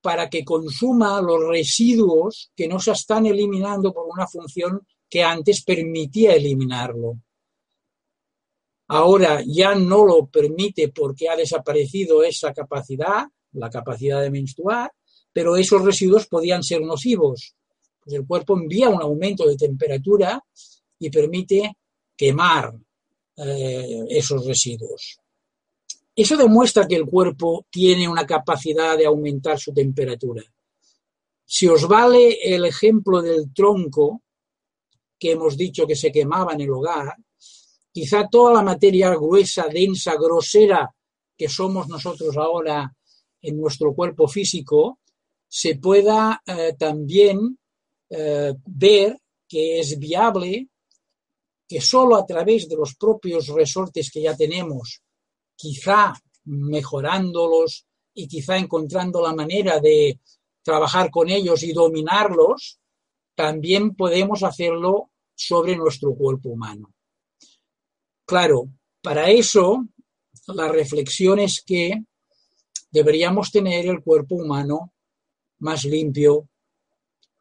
[0.00, 5.62] para que consuma los residuos que no se están eliminando por una función que antes
[5.62, 7.18] permitía eliminarlo.
[8.88, 14.92] Ahora ya no lo permite porque ha desaparecido esa capacidad, la capacidad de menstruar,
[15.32, 17.54] pero esos residuos podían ser nocivos.
[18.00, 20.42] Pues el cuerpo envía un aumento de temperatura
[20.98, 21.76] y permite
[22.16, 22.74] quemar
[23.36, 25.18] eh, esos residuos.
[26.14, 30.42] Eso demuestra que el cuerpo tiene una capacidad de aumentar su temperatura.
[31.44, 34.22] Si os vale el ejemplo del tronco
[35.18, 37.16] que hemos dicho que se quemaba en el hogar,
[37.92, 40.90] Quizá toda la materia gruesa, densa, grosera
[41.36, 42.90] que somos nosotros ahora
[43.42, 45.00] en nuestro cuerpo físico,
[45.46, 47.58] se pueda eh, también
[48.08, 50.68] eh, ver que es viable
[51.68, 55.02] que solo a través de los propios resortes que ya tenemos,
[55.54, 56.14] quizá
[56.44, 60.20] mejorándolos y quizá encontrando la manera de
[60.62, 62.78] trabajar con ellos y dominarlos,
[63.34, 66.92] también podemos hacerlo sobre nuestro cuerpo humano.
[68.32, 68.70] Claro,
[69.02, 69.86] para eso
[70.46, 72.02] la reflexión es que
[72.90, 74.94] deberíamos tener el cuerpo humano
[75.58, 76.48] más limpio,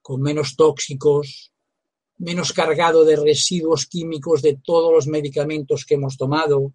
[0.02, 1.54] con menos tóxicos,
[2.18, 6.74] menos cargado de residuos químicos de todos los medicamentos que hemos tomado,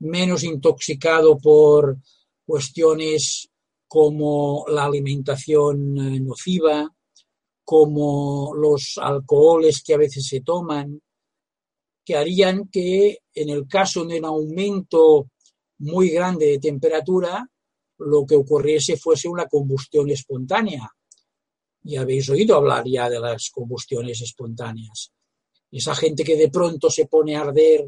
[0.00, 1.96] menos intoxicado por
[2.44, 3.48] cuestiones
[3.86, 6.92] como la alimentación eh, nociva,
[7.62, 11.00] como los alcoholes que a veces se toman,
[12.08, 15.30] que harían que en el caso de un aumento
[15.80, 17.46] muy grande de temperatura,
[17.98, 20.90] lo que ocurriese fuese una combustión espontánea.
[21.84, 25.12] Y habéis oído hablar ya de las combustiones espontáneas.
[25.70, 27.86] Esa gente que de pronto se pone a arder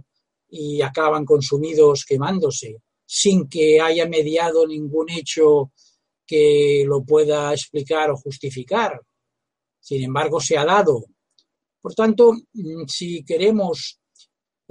[0.51, 5.73] y acaban consumidos quemándose, sin que haya mediado ningún hecho
[6.27, 9.01] que lo pueda explicar o justificar.
[9.81, 11.07] Sin embargo, se ha dado.
[11.81, 14.00] Por tanto, mm, si queremos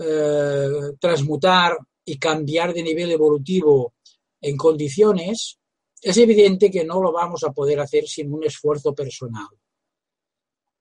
[0.02, 3.94] eh, transmutar y cambiar de nivel evolutivo
[4.42, 5.60] en condiciones,
[6.02, 9.48] es evidente que no lo vamos a poder hacer sin un esfuerzo personal.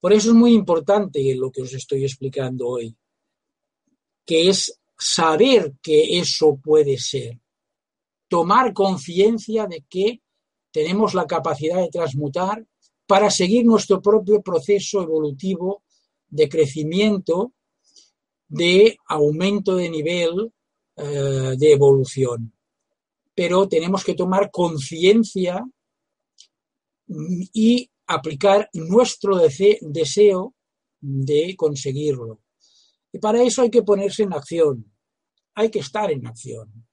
[0.01, 2.97] Por eso es muy importante lo que os estoy explicando hoy,
[4.25, 7.41] que es saber que eso puede ser,
[8.29, 10.21] tomar conciencia de que
[10.71, 12.65] tenemos la capacidad de transmutar
[13.07, 15.83] para seguir nuestro propio proceso evolutivo
[16.29, 17.55] de crecimiento,
[18.49, 20.53] de aumento de nivel
[20.97, 22.53] eh, de evolución
[23.39, 25.65] pero tenemos que tomar conciencia
[27.07, 29.37] y aplicar nuestro
[29.81, 30.57] deseo
[31.01, 32.41] de conseguirlo.
[33.13, 34.93] Y para eso hay que ponerse en acción,
[35.55, 36.85] hay que estar en acción.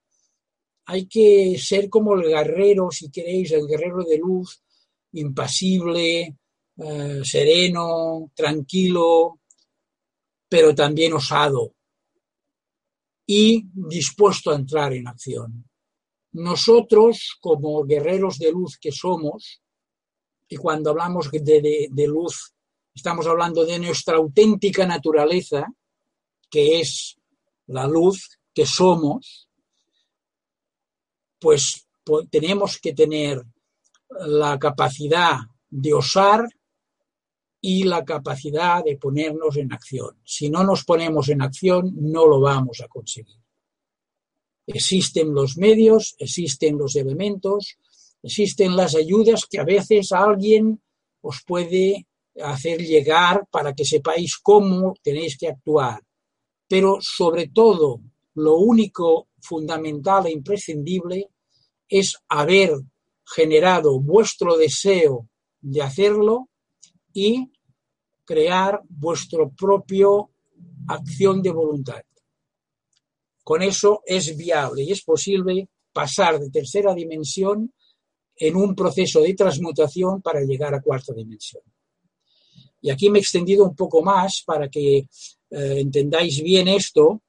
[0.84, 4.62] Hay que ser como el guerrero, si queréis, el guerrero de luz,
[5.14, 6.36] impasible,
[6.76, 9.40] eh, sereno, tranquilo,
[10.48, 11.74] pero también osado
[13.26, 15.68] y dispuesto a entrar en acción.
[16.32, 19.62] Nosotros, como guerreros de luz que somos,
[20.48, 22.54] y cuando hablamos de, luz,
[22.94, 25.66] estamos hablando de nuestra auténtica naturaleza,
[26.48, 27.16] que es
[27.66, 29.48] la luz que somos,
[31.40, 31.88] pues,
[32.30, 33.42] tenemos que tener
[34.10, 35.38] la capacidad
[35.68, 36.46] de osar
[37.60, 40.16] y la capacidad de ponernos en acción.
[40.24, 43.40] Si no nos ponemos en acción, no lo vamos a conseguir.
[44.66, 47.76] Existen los medios, existen los elementos,
[48.22, 50.80] existen las ayudas que a veces alguien
[51.20, 52.06] os puede
[52.42, 56.00] hacer llegar para que sepáis cómo tenéis que actuar.
[56.68, 58.00] Pero sobre todo,
[58.34, 61.28] lo único fundamental e imprescindible
[61.88, 62.72] es haber
[63.24, 65.28] generado vuestro deseo
[65.60, 66.48] de hacerlo
[67.16, 67.50] y
[68.26, 70.32] crear vuestro propio
[70.88, 72.02] acción de voluntad.
[73.42, 77.72] Con eso es viable y es posible pasar de tercera dimensión
[78.36, 81.62] en un proceso de transmutación para llegar a cuarta dimensión.
[82.82, 85.06] Y aquí me he extendido un poco más para que eh,
[85.50, 87.22] entendáis bien esto,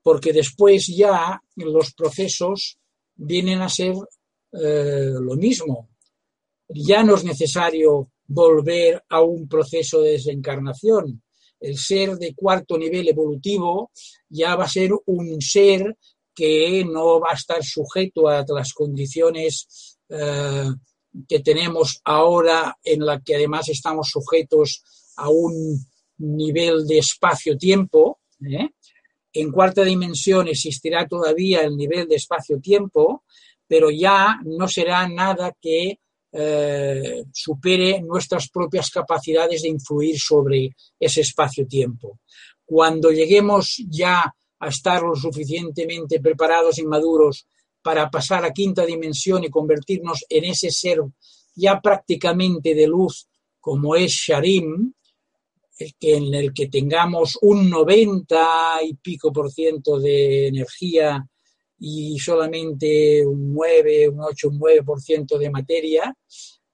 [0.00, 2.78] porque después ya los procesos
[3.16, 3.94] vienen a ser
[4.52, 5.88] eh, lo mismo.
[6.68, 11.22] Ya no es necesario volver a un proceso de desencarnación,
[11.60, 13.90] el ser de cuarto nivel evolutivo
[14.28, 15.96] ya va a ser un ser
[16.34, 20.68] que no va a estar sujeto a las condiciones eh,
[21.28, 24.82] que tenemos ahora, en la que además estamos sujetos
[25.16, 25.78] a un
[26.18, 28.18] nivel de espacio-tiempo.
[28.46, 28.70] ¿eh?
[29.32, 33.24] En cuarta dimensión existirá todavía el nivel de espacio-tiempo,
[33.66, 36.00] pero ya no será nada que
[36.36, 42.18] eh, supere nuestras propias capacidades de influir sobre ese espacio-tiempo.
[42.64, 47.46] Cuando lleguemos ya a estar lo suficientemente preparados y maduros
[47.80, 50.98] para pasar a quinta dimensión y convertirnos en ese ser
[51.54, 53.28] ya prácticamente de luz
[53.60, 54.92] como es Sharim,
[56.00, 61.24] en el que tengamos un 90 y pico por ciento de energía
[61.78, 66.16] y solamente un 9, un 8, un 9% de materia,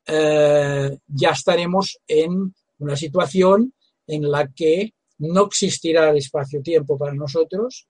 [0.07, 3.73] eh, ya estaremos en una situación
[4.07, 7.87] en la que no existirá el espacio-tiempo para nosotros,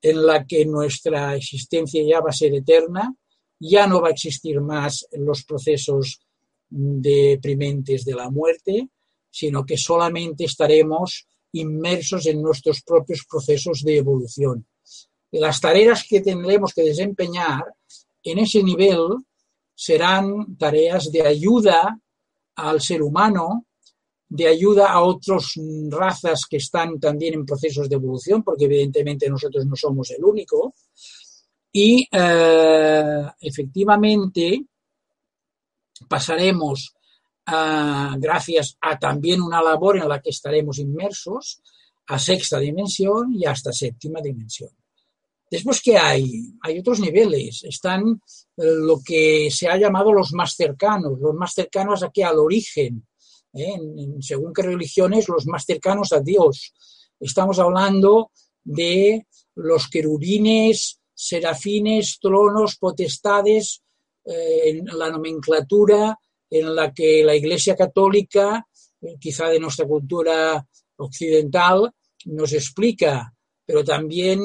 [0.00, 3.14] en la que nuestra existencia ya va a ser eterna,
[3.60, 6.20] ya no va a existir más los procesos
[6.68, 8.88] deprimentes de la muerte,
[9.30, 14.66] sino que solamente estaremos inmersos en nuestros propios procesos de evolución.
[15.32, 17.64] Las tareas que tendremos que desempeñar
[18.22, 19.16] en ese nivel
[19.74, 21.98] serán tareas de ayuda
[22.56, 23.66] al ser humano,
[24.28, 25.54] de ayuda a otras
[25.88, 30.74] razas que están también en procesos de evolución, porque evidentemente nosotros no somos el único.
[31.72, 34.66] Y eh, efectivamente
[36.08, 36.94] pasaremos,
[37.44, 41.60] gracias a también una labor en la que estaremos inmersos,
[42.06, 44.70] a sexta dimensión y hasta séptima dimensión.
[45.52, 46.54] Después, ¿qué hay?
[46.62, 47.62] Hay otros niveles.
[47.64, 48.22] Están
[48.56, 53.06] eh, lo que se ha llamado los más cercanos, los más cercanos aquí al origen.
[53.52, 53.78] ¿eh?
[54.20, 56.72] según qué religiones, los más cercanos a Dios.
[57.20, 58.30] Estamos hablando
[58.64, 59.26] de
[59.56, 63.82] los querubines, serafines, tronos, potestades,
[64.24, 68.66] eh, en la nomenclatura en la que la Iglesia Católica,
[69.20, 71.92] quizá de nuestra cultura occidental,
[72.24, 73.34] nos explica
[73.64, 74.40] pero también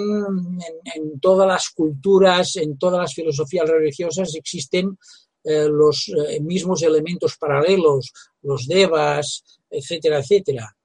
[0.95, 4.97] en, todas las culturas, en todas las filosofías religiosas existen
[5.43, 8.11] eh, los eh, mismos elementos paralelos,
[8.41, 10.76] los devas, etcétera, etcétera.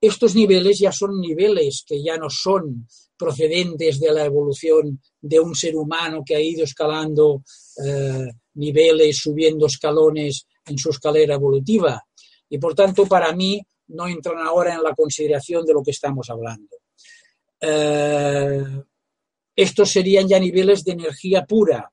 [0.00, 2.86] Estos niveles ya son niveles que ya no son
[3.16, 7.42] procedentes de la evolución de un ser humano que ha ido escalando
[7.82, 12.02] eh, niveles, subiendo escalones en su escalera evolutiva.
[12.50, 16.28] Y por tanto, para mí, no entran ahora en la consideración de lo que estamos
[16.28, 16.83] hablando.
[17.66, 18.82] Eh,
[19.56, 21.90] estos serían ya niveles de energía pura,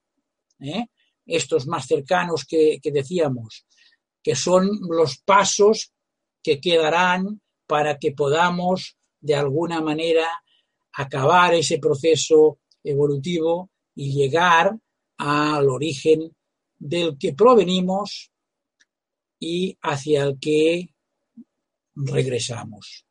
[0.59, 0.87] ¿eh?
[1.25, 3.65] estos más cercanos que, decíamos,
[4.21, 5.93] que son los pasos
[6.43, 10.27] que quedarán para que podamos de alguna manera
[10.93, 14.77] acabar ese proceso evolutivo y llegar
[15.17, 16.35] al origen
[16.77, 18.31] del que provenimos
[19.39, 20.89] y hacia el que
[21.95, 23.05] regresamos.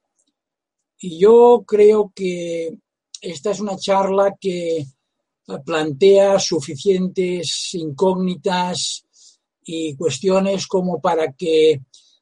[1.01, 2.77] Y yo creo que
[3.21, 4.85] esta es una charla que
[5.65, 9.05] plantea suficientes incógnitas
[9.65, 11.81] y cuestiones como para que,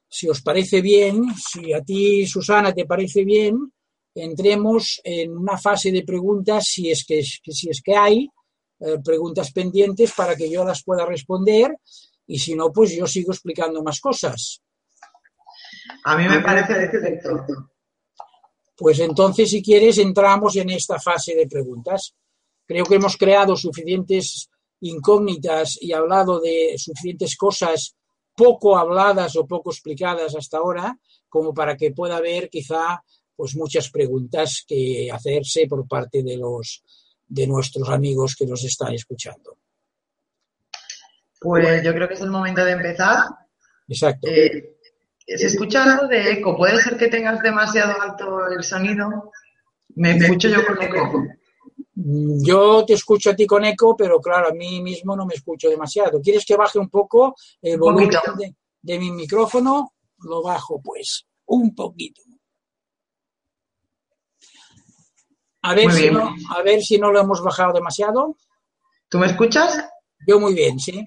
[0.09, 3.73] si os parece bien, si a ti, Susana, te parece bien,
[4.15, 8.29] entremos en una fase de preguntas, si es que, si es que hay
[8.81, 11.77] eh, preguntas pendientes, para que yo las pueda responder,
[12.27, 14.63] y si no, pues yo sigo explicando más cosas.
[16.05, 17.71] A mí me parece perfecto.
[18.79, 22.15] Pues entonces, si quieres, entramos en esta fase de preguntas.
[22.65, 24.49] Creo que hemos creado suficientes
[24.83, 27.97] incógnitas y hablado de suficientes cosas
[28.37, 30.97] poco habladas o poco explicadas hasta ahora,
[31.29, 33.03] como para que pueda haber quizá
[33.35, 36.85] pues muchas preguntas que hacerse por parte de los
[37.27, 39.59] de nuestros amigos que nos están escuchando.
[41.41, 43.25] Pues yo creo que es el momento de empezar.
[43.89, 44.29] Exacto.
[44.29, 44.78] Eh,
[45.37, 46.57] se escucha algo de eco.
[46.57, 49.31] ¿Puede ser que tengas demasiado alto el sonido?
[49.95, 51.25] Me escucho yo con eco.
[51.95, 55.69] Yo te escucho a ti con eco, pero claro, a mí mismo no me escucho
[55.69, 56.21] demasiado.
[56.23, 58.11] ¿Quieres que baje un poco el volumen
[58.83, 59.95] de, mi micrófono?
[60.21, 62.23] Lo bajo, pues, un poquito.
[65.63, 68.37] A ver, si no, a ver si no lo hemos bajado demasiado.
[69.09, 69.85] ¿Tú me escuchas?
[70.27, 71.05] Yo muy bien, sí.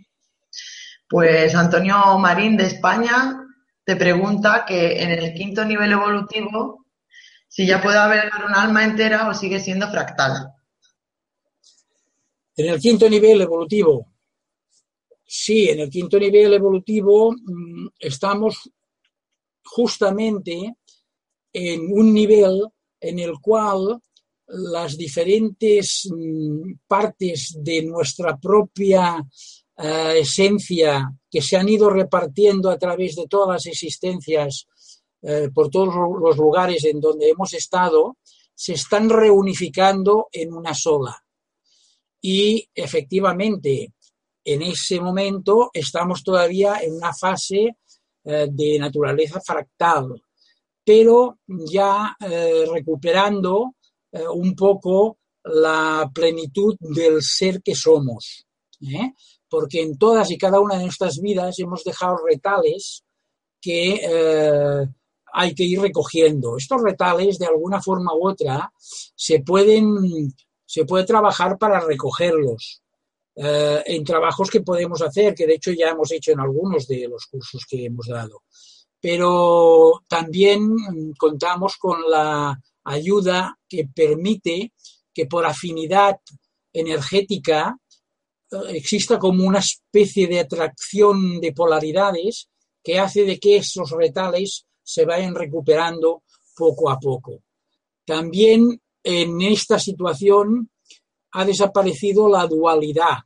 [1.09, 3.40] Pues Antonio Marín de España
[3.83, 6.85] te pregunta que en el quinto nivel evolutivo,
[7.47, 10.49] si ya puede haber un alma entera o sigue siendo fractal.
[12.55, 14.13] En el quinto nivel evolutivo,
[15.25, 18.69] sí, en el quinto nivel evolutivo mm, estamos
[19.63, 20.75] justamente
[21.53, 22.61] en un nivel
[22.99, 23.99] en el cual
[24.47, 29.25] las diferentes mm, partes de nuestra propia
[29.77, 34.67] eh, esencia que se han ido repartiendo a través de todas las existencias
[35.21, 38.17] eh, por todos los lugares en donde hemos estado,
[38.53, 41.17] se están reunificando en una sola.
[42.19, 43.93] Y efectivamente,
[44.43, 47.77] en ese momento estamos todavía en una fase
[48.25, 50.21] eh, de naturaleza fractal,
[50.83, 53.75] pero ya recuperando
[54.33, 58.45] un poco la plenitud del ser que somos
[59.51, 63.03] porque en todas y cada una de nuestras vidas hemos dejado retales
[63.59, 64.87] que eh,
[65.33, 66.55] hay que ir recogiendo.
[66.55, 70.33] Estos retales, de alguna forma u otra, se pueden,
[70.65, 72.81] se puede trabajar para recogerlos.
[73.35, 77.07] Eh, en trabajos que podemos hacer, que de hecho ya hemos hecho en algunos de
[77.09, 78.43] los cursos que hemos dado.
[79.01, 84.71] Pero también contamos con la ayuda que permite
[85.13, 86.17] que por afinidad
[86.71, 87.77] energética
[88.69, 92.49] exista como una especie de atracción de polaridades
[92.83, 96.23] que hace de que esos retales se vayan recuperando
[96.55, 97.43] poco a poco.
[98.05, 100.69] También en esta situación
[101.31, 103.19] ha desaparecido la dualidad,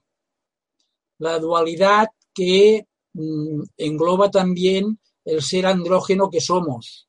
[1.17, 7.07] la dualidad que mm, engloba también el ser andrógeno que somos,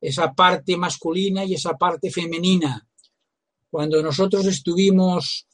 [0.00, 2.86] esa parte masculina y esa parte femenina.
[3.70, 5.46] Cuando nosotros estuvimos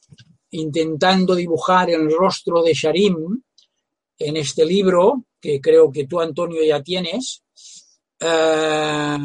[0.51, 3.41] intentando dibujar el rostro de Sharim
[4.19, 7.43] en este libro, que creo que tú, Antonio, ya tienes,
[8.19, 9.17] eh,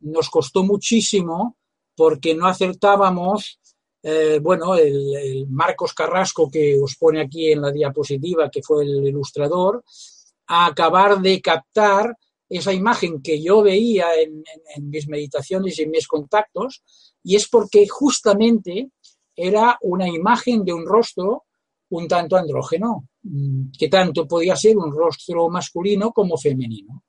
[0.00, 1.56] nos costó muchísimo
[1.94, 3.60] porque no acertábamos,
[4.02, 9.06] eh, bueno, el, Marcos Carrasco que os pone aquí en la diapositiva, que fue el
[9.06, 9.84] ilustrador,
[10.46, 12.16] a acabar de captar
[12.48, 14.42] esa imagen que yo veía en,
[14.90, 16.82] mis meditaciones y en mis contactos,
[17.22, 18.90] y es porque justamente
[19.40, 21.44] era una imagen de un rostro
[21.90, 27.04] un tanto andrógeno, mm, que tanto podía ser un rostro masculino como femenino.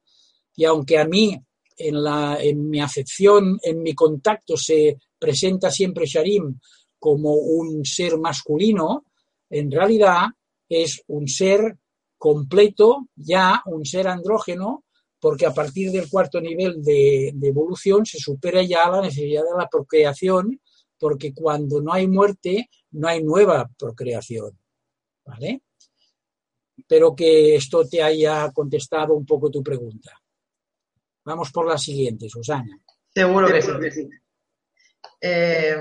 [0.55, 1.39] Y aunque a mí,
[1.77, 6.59] en, la, en mi afección, en mi contacto, se presenta siempre Sharim
[6.99, 9.05] como un ser masculino,
[9.49, 10.27] en realidad
[10.67, 11.77] es un ser
[12.17, 14.86] completo, ya un ser andrógeno,
[15.19, 19.67] porque a partir del cuarto nivel de, evolución se supera ya la necesidad de la
[19.67, 20.59] procreación,
[21.02, 24.58] porque cuando no hay muerte, no hay nueva procreación.
[25.26, 25.64] ¿Vale?
[26.78, 30.12] Espero que esto te haya contestado un poco tu pregunta.
[31.26, 32.80] Vamos por la siguiente, Susana.
[33.14, 34.08] Seguro que sí.
[35.20, 35.76] Eh,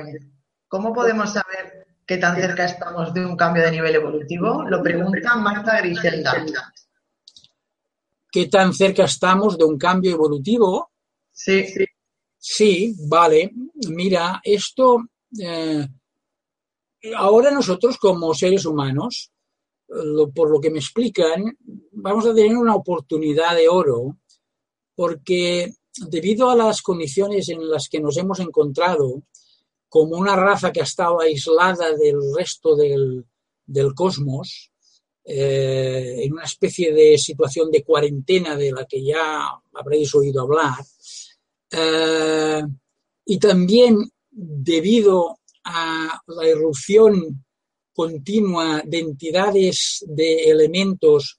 [0.67, 4.65] ¿Cómo podemos saber qué tan cerca estamos de un cambio de nivel evolutivo?
[4.65, 6.47] Lo pregunta Marta Griselda
[8.31, 10.93] qué tan cerca estamos de un cambio evolutivo.
[11.33, 11.85] Sí, sí.
[12.41, 13.53] Sí, vale.
[13.91, 15.05] Mira, esto,
[15.39, 15.87] eh,
[17.15, 19.31] ahora nosotros como seres humanos,
[20.35, 21.57] por lo que me explican,
[21.93, 24.17] vamos a tener una oportunidad de oro,
[24.95, 25.75] porque
[26.09, 29.23] debido a las condiciones en las que nos hemos encontrado,
[29.89, 33.27] como una raza que ha estado aislada del resto del,
[33.67, 34.71] del cosmos,
[35.25, 40.79] eh, en una especie de situación de cuarentena de la que ya habréis oído hablar,
[41.71, 42.63] eh,
[43.25, 47.45] y también debido a la irrupción
[47.93, 51.39] continua de entidades de elementos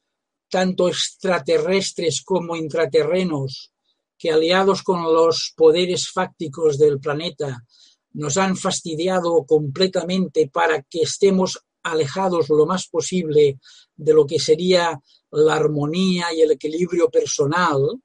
[0.49, 3.71] tanto extraterrestres como intraterrenos
[4.17, 7.65] que aliados con los poderes fácticos del planeta
[8.13, 13.59] nos han fastidiado completamente para que estemos alejados lo más posible
[13.95, 14.99] de lo que sería
[15.31, 18.01] la armonía y el equilibrio personal,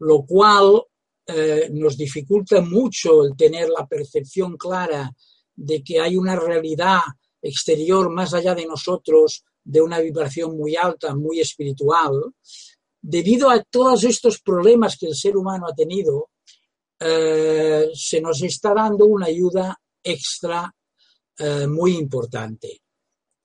[0.00, 0.82] lo cual
[1.26, 5.10] eh, nos dificulta mucho el tener la percepción clara
[5.54, 7.00] de que hay una realidad
[7.42, 12.12] exterior más allá de nosotros, de una vibración muy alta, muy espiritual.
[13.00, 16.30] Debido a todos estos problemas que el ser humano ha tenido,
[17.00, 20.72] eh, se nos está dando una ayuda extra
[21.38, 22.80] eh, muy importante.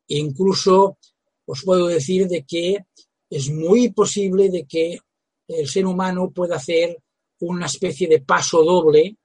[0.08, 0.98] Incluso
[1.46, 2.86] os puedo decir de que
[3.30, 5.00] es muy posible de que
[5.48, 6.98] el ser humano pueda hacer
[7.42, 9.18] una especie de paso doble,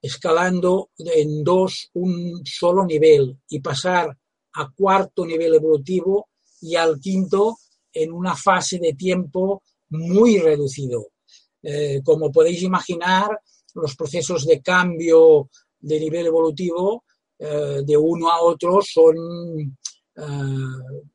[0.00, 4.16] escalando en dos un solo nivel y pasar
[4.54, 6.28] a cuarto nivel evolutivo
[6.60, 7.56] y al quinto
[7.92, 11.08] en una fase de tiempo muy reducido.
[11.62, 13.38] Eh, como podéis imaginar,
[13.74, 15.48] los procesos de cambio
[15.78, 17.04] de nivel evolutivo
[17.38, 19.76] eh, de uno a otro son
[20.16, 21.12] eh,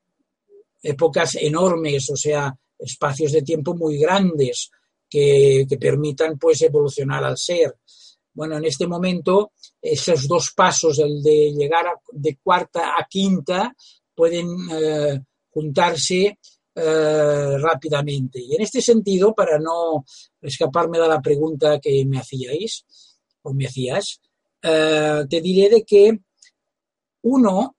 [0.82, 4.72] épocas enormes, o sea, espacios de tiempo muy grandes
[5.10, 7.76] que, permitan pues evolucionar al ser.
[8.34, 9.51] Bueno, en este momento
[9.82, 13.76] esos dos pasos, el de llegar de cuarta a quinta,
[14.14, 16.38] pueden eh, juntarse
[16.76, 18.39] eh, rápidamente.
[18.39, 20.05] Y en este sentido, para no
[20.41, 22.86] escaparme de la pregunta que me hacíais
[23.41, 24.20] o me hacías,
[24.60, 26.20] te diré de que
[27.22, 27.78] uno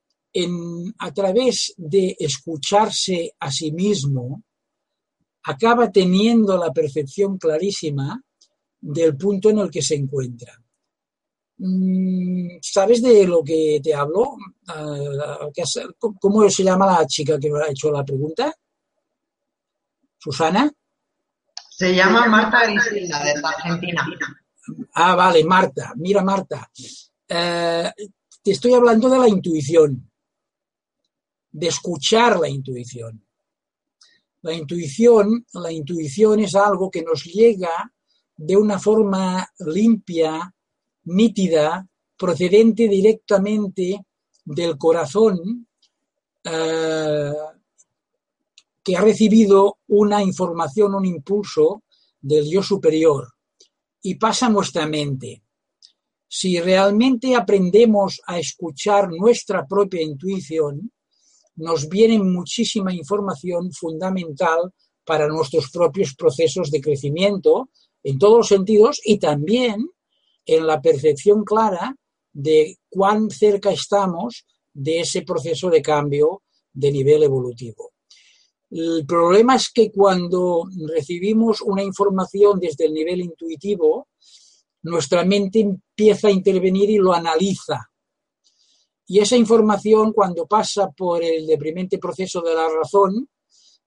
[0.98, 4.44] a través de escucharse a sí mismo,
[5.44, 8.20] acaba teniendo la percepción clarísima
[8.80, 10.52] del punto en el que se encuentra.
[11.58, 14.36] Mm, ¿Sabes de lo que te hablo?
[14.68, 15.48] Ah,
[16.20, 18.54] ¿Cómo se llama la chica que ha hecho la pregunta?
[20.18, 20.70] ¿Susana?
[21.70, 24.06] Se llama Marta Griselda, de Argentina.
[24.94, 25.92] Ah, vale, Marta.
[25.96, 26.70] Mira, Marta.
[27.28, 27.92] Eh,
[28.42, 30.10] te estoy hablando de la intuición
[31.50, 33.24] de escuchar la intuición.
[34.42, 37.92] La intuición, la intuición es algo que nos llega
[38.36, 40.54] de una forma limpia,
[41.04, 41.86] nítida,
[42.16, 44.04] procedente directamente
[44.44, 45.66] del corazón
[46.44, 47.32] eh,
[48.82, 51.82] que ha recibido una información, un impulso
[52.20, 53.28] del yo superior
[54.02, 55.42] y pasa a nuestra mente.
[56.26, 60.92] Si realmente aprendemos a escuchar nuestra propia intuición,
[61.58, 64.72] nos viene muchísima información fundamental
[65.04, 67.70] para nuestros propios procesos de crecimiento
[68.02, 69.88] en todos los sentidos y también
[70.46, 71.96] en la percepción clara
[72.32, 76.42] de cuán cerca estamos de ese proceso de cambio
[76.72, 77.92] de nivel evolutivo.
[78.70, 84.08] El problema es que cuando recibimos una información desde el nivel intuitivo,
[84.82, 87.87] nuestra mente empieza a intervenir y lo analiza.
[89.10, 93.26] Y esa información, cuando pasa por el deprimente proceso de la razón,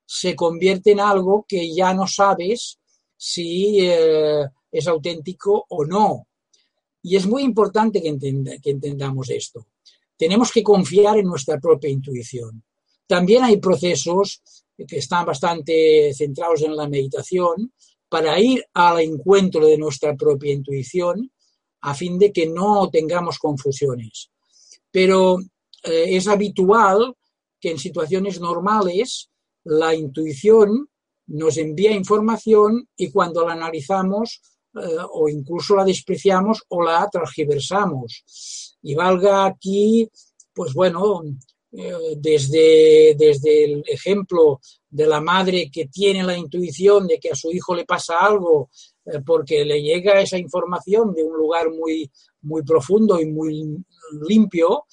[0.03, 2.79] se convierte en algo que ya no sabes
[3.15, 6.27] si eh, es auténtico o no.
[7.03, 8.17] Y es muy importante que,
[8.61, 9.67] que entendamos esto.
[10.17, 12.63] Tenemos que confiar en nuestra propia intuición.
[13.05, 14.41] También hay procesos
[14.75, 17.73] que están bastante centrados en la meditación
[18.09, 21.31] para ir al encuentro de nuestra propia intuición
[21.81, 24.30] a fin de que no tengamos confusiones.
[24.91, 25.39] Pero
[25.83, 27.15] eh, es habitual
[27.59, 29.29] que en situaciones normales
[29.63, 30.89] la intuición
[31.27, 34.41] nos envía información y cuando la analizamos
[34.73, 34.79] eh,
[35.13, 38.23] o incluso la despreciamos o la transgiversamos.
[38.81, 40.09] Y valga aquí,
[40.53, 41.21] pues bueno,
[41.71, 47.35] eh, desde, desde el ejemplo de la madre que tiene la intuición de que a
[47.35, 48.69] su hijo le pasa algo
[49.25, 52.09] porque le llega esa información de un lugar muy,
[52.41, 53.83] muy profundo y muy
[54.27, 54.85] limpio,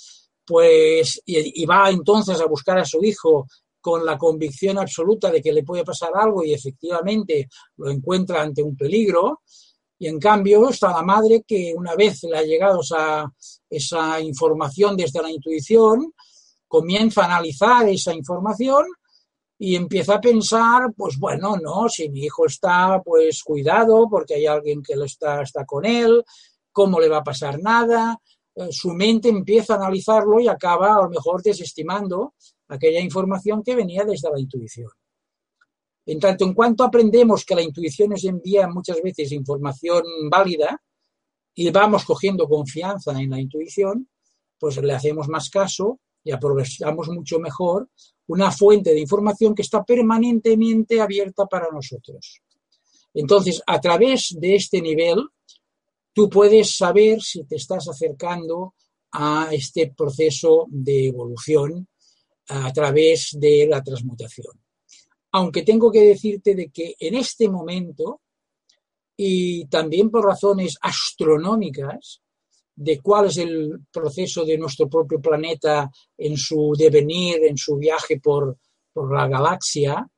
[0.44, 3.46] pues y, va entonces a buscar a su hijo
[3.80, 8.62] con la convicción absoluta de que le puede pasar algo y efectivamente lo encuentra ante
[8.62, 9.42] un peligro.
[10.00, 13.32] Y en cambio está la madre que una vez le ha llegado esa,
[13.68, 16.12] esa información desde la intuición,
[16.66, 18.84] comienza a analizar esa información
[19.58, 24.46] y empieza a pensar, pues bueno, no, si mi hijo está pues cuidado porque hay
[24.46, 26.22] alguien que lo está, está con él,
[26.70, 28.20] cómo le va a pasar nada,
[28.54, 32.34] eh, su mente empieza a analizarlo y acaba a lo mejor desestimando
[32.68, 34.90] aquella información que venía desde la intuición.
[36.06, 40.80] En tanto en cuanto aprendemos que la intuición nos envía muchas veces información válida
[41.54, 44.08] y vamos cogiendo confianza en la intuición,
[44.58, 47.88] pues le hacemos más caso y aprovechamos mucho mejor
[48.28, 52.40] una fuente de información que está permanentemente abierta para nosotros.
[53.14, 55.24] Entonces, a través de este nivel,
[56.12, 58.74] tú puedes saber si te estás acercando
[59.12, 61.88] a este proceso de evolución
[62.48, 64.60] a través de la transmutación.
[65.32, 68.22] Aunque tengo que decirte de que en este momento,
[69.16, 72.22] y también por razones astronómicas,
[72.80, 78.20] de cuál es el proceso de nuestro propio planeta en su devenir, en su viaje
[78.20, 78.56] por,
[78.94, 80.08] la galaxia,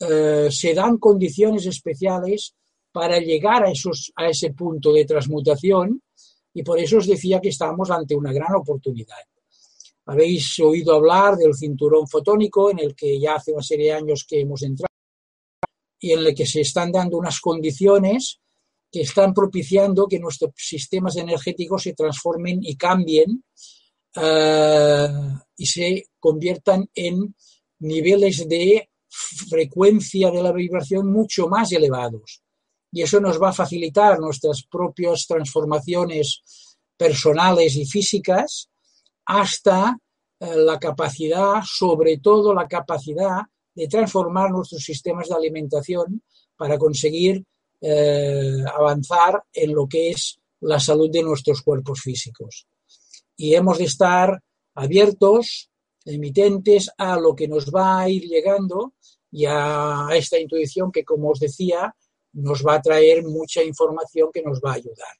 [0.00, 2.54] eh, se dan condiciones especiales
[2.92, 6.02] para llegar a, esos, a ese punto de transmutación
[6.52, 9.16] y por eso os decía que estamos ante una gran oportunidad.
[10.06, 14.26] Habéis oído hablar del cinturón fotónico en el que ya hace una serie de años
[14.28, 14.92] que hemos entrado
[16.00, 18.40] y en el que se están dando unas condiciones
[18.92, 23.42] que están propiciando que nuestros sistemas energéticos se transformen y cambien
[24.14, 25.08] eh,
[25.56, 27.34] y se conviertan en
[27.78, 28.90] niveles de
[29.48, 32.42] frecuencia de la vibración mucho más elevados.
[32.92, 36.42] Y eso nos va a facilitar nuestras propias transformaciones
[36.94, 38.68] personales y físicas
[39.24, 39.96] hasta
[40.38, 43.40] eh, la capacidad, sobre todo la capacidad
[43.74, 46.22] de transformar nuestros sistemas de alimentación
[46.56, 47.42] para conseguir
[47.84, 52.68] eh, avanzar en lo que es la salud de nuestros cuerpos físicos.
[53.36, 54.40] Y hemos de estar
[54.74, 55.68] abiertos,
[56.04, 58.94] emitentes a lo que nos va a ir llegando
[59.32, 61.92] y a esta intuición que, como os decía,
[62.34, 65.16] nos va a traer mucha información que nos va a ayudar.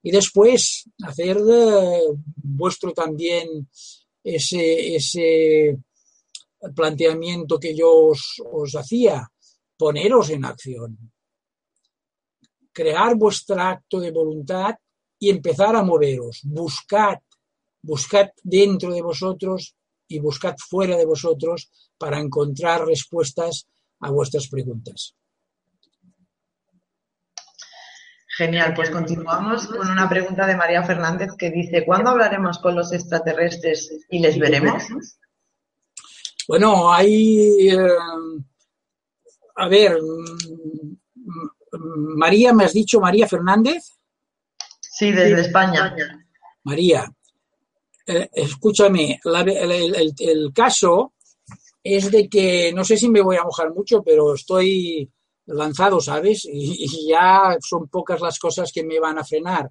[0.00, 2.00] Y después hacer eh,
[2.36, 3.68] vuestro también
[4.22, 5.78] ese, ese
[6.76, 9.28] planteamiento que yo os, os hacía,
[9.76, 11.12] poneros en acción,
[12.74, 14.74] crear vuestro acto de voluntad
[15.18, 16.40] y empezar a moveros.
[16.44, 17.18] Buscad,
[17.80, 19.74] buscad dentro de vosotros
[20.08, 23.66] y buscad fuera de vosotros para encontrar respuestas
[24.00, 25.14] a vuestras preguntas.
[28.36, 32.92] Genial, pues continuamos con una pregunta de María Fernández que dice, ¿cuándo hablaremos con los
[32.92, 34.82] extraterrestres y les veremos?
[36.48, 37.88] Bueno, hay, eh,
[39.54, 39.98] a ver,
[42.16, 43.92] María, ¿me has dicho María Fernández?
[44.80, 45.96] Sí, desde España.
[46.64, 47.12] María,
[48.06, 51.14] Eh, escúchame, el, caso
[51.82, 55.10] es de que no sé si me voy a mojar mucho, pero estoy
[55.46, 56.46] lanzado, ¿sabes?
[56.50, 59.70] Y, ya son pocas las cosas que me van a frenar.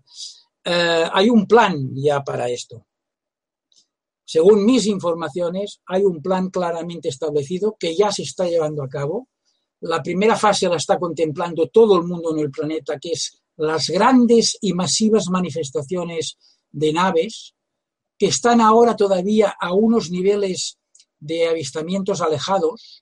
[0.65, 2.85] Eh, hay un plan ya para esto.
[4.25, 9.27] Según mis informaciones, hay un plan claramente establecido que ya se está llevando a cabo.
[9.83, 13.89] La primera fase la está contemplando todo el mundo en el planeta, que es las
[13.89, 16.37] grandes y masivas manifestaciones
[16.71, 17.53] de naves,
[18.17, 20.77] que están ahora todavía a unos niveles
[21.19, 23.01] de avistamientos alejados,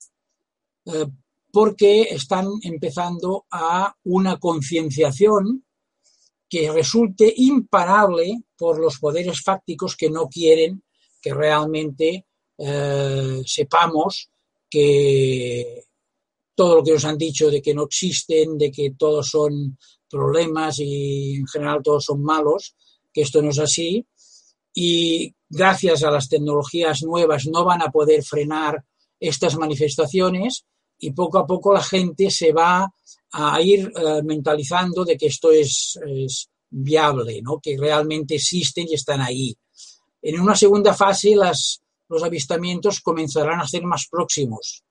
[0.86, 1.06] eh,
[1.52, 5.64] porque están empezando a una concienciación
[6.50, 10.84] que resulte imparable por los poderes fácticos que no quieren
[11.22, 12.26] que realmente
[12.58, 14.32] eh, sepamos
[14.68, 15.84] que
[16.62, 20.78] todo lo que nos han dicho de que no existen, de que todos son problemas
[20.78, 22.76] y en general todos son malos,
[23.12, 24.06] que esto no es así.
[24.72, 28.86] Y gracias a las tecnologías nuevas no van a poder frenar
[29.20, 30.66] estas manifestaciones
[31.00, 32.94] y poco a poco la gente se va
[33.32, 37.60] a ir eh, mentalizando de que esto es, es, viable, ¿no?
[37.60, 39.58] que realmente existen y están ahí.
[40.22, 44.84] En una segunda fase las, los avistamientos comenzarán a ser más próximos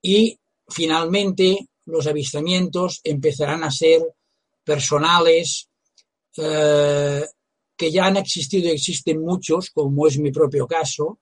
[0.00, 0.38] y
[0.68, 4.02] finalmente los avistamientos empezarán a ser
[4.64, 5.68] personales,
[6.36, 7.24] eh,
[7.76, 11.18] que ya han existido y existen muchos, como es mi propio caso,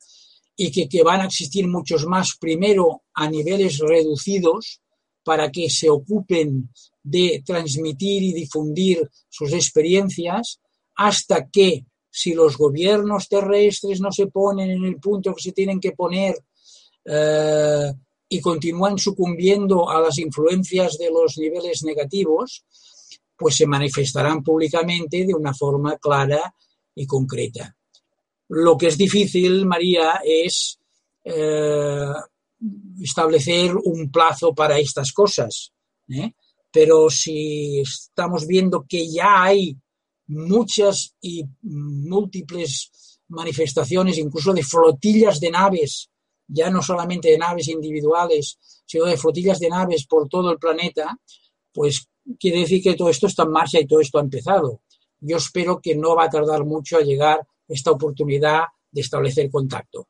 [0.56, 4.80] y que, van a existir muchos más, primero a niveles reducidos,
[5.24, 6.70] para que se ocupen
[7.02, 10.60] de transmitir y difundir sus experiencias,
[10.96, 15.80] hasta que si los gobiernos terrestres no se ponen en el punto que se tienen
[15.80, 16.36] que poner
[17.04, 17.92] eh,
[18.32, 22.64] y continúan sucumbiendo a las influencias de los niveles negativos,
[23.36, 26.54] pues se manifestarán públicamente de una forma clara
[26.94, 27.76] y concreta.
[28.48, 30.78] Lo que es difícil, María, es
[31.24, 32.12] eh,
[33.02, 35.70] establecer un plazo para estas cosas.
[36.08, 36.32] ¿eh?
[36.70, 39.76] Pero si estamos viendo que ya hay
[40.28, 46.08] muchas y múltiples manifestaciones, incluso de flotillas de naves,
[46.52, 51.16] ya no solamente de naves individuales, sino de flotillas de naves por todo el planeta,
[51.72, 54.82] pues quiere decir que todo esto está en marcha y todo esto ha empezado.
[55.20, 60.08] Yo espero que no va a tardar mucho a llegar esta oportunidad de establecer contacto.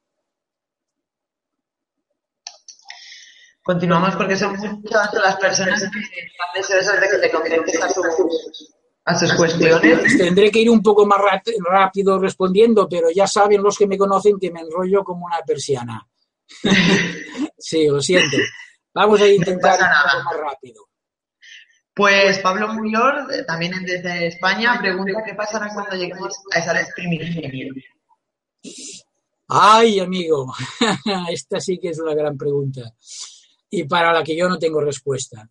[3.62, 8.06] Continuamos porque son muchas las personas que están deseosas de que te contestes a sus
[9.04, 10.18] a sus cuestiones.
[10.18, 11.20] Tendré que ir un poco más
[11.70, 16.06] rápido respondiendo, pero ya saben los que me conocen que me enrollo como una persiana.
[17.58, 18.36] sí, lo siento.
[18.94, 20.84] Vamos a intentar un poco más rápido.
[21.94, 26.88] Pues Pablo Muyor, eh, también desde España, pregunta qué pasará cuando lleguemos a esa vez
[29.48, 30.52] Ay, amigo,
[31.30, 32.94] esta sí que es una gran pregunta
[33.68, 35.48] y para la que yo no tengo respuesta.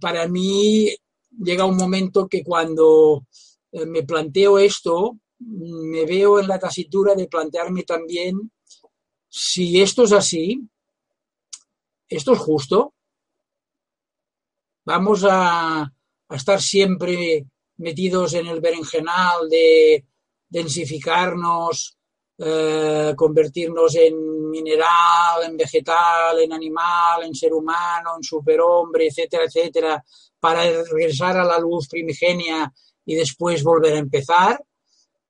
[0.00, 0.94] Para mí
[1.42, 3.26] llega un momento que cuando
[3.72, 8.52] eh, me planteo esto, me veo en la tasitura de plantearme también
[9.34, 10.60] si esto es así,
[12.06, 12.92] esto es justo.
[14.84, 15.90] Vamos a,
[16.28, 17.46] estar siempre
[17.78, 20.04] metidos en el berenjenal de
[20.48, 21.96] densificarnos,
[22.38, 30.04] eh, convertirnos en mineral, en vegetal, en animal, en ser humano, en superhombre, etcétera, etcétera,
[30.38, 32.70] para regresar a la luz primigenia
[33.06, 34.62] y después volver a empezar.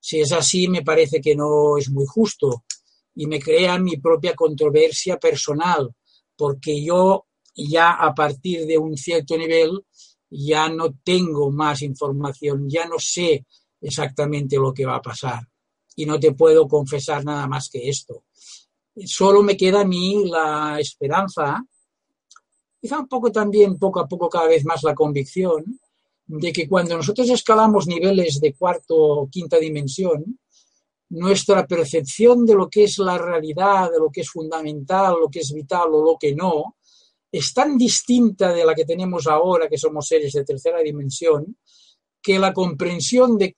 [0.01, 2.65] Si es así, me parece que no es muy justo
[3.15, 5.95] y me crea mi propia controversia personal,
[6.37, 9.85] porque yo ya a partir de un cierto nivel
[10.31, 13.45] ya no tengo más información, ya no sé
[13.81, 15.47] exactamente lo que va a pasar
[15.95, 18.25] y no te puedo confesar nada más que esto.
[19.05, 21.63] Solo me queda a mí la esperanza
[22.83, 25.79] quizá un poco también, poco a poco, cada vez más la convicción
[26.27, 30.41] de que cuando nosotros escalamos niveles de cuarto o quinta dimensión,
[31.13, 35.41] nuestra percepción de lo que es la realidad, de lo que es fundamental, lo que
[35.41, 36.77] es vital o lo que no,
[37.31, 41.57] es tan distinta de la que tenemos ahora, que somos seres de tercera dimensión,
[42.23, 43.57] que la comprensión de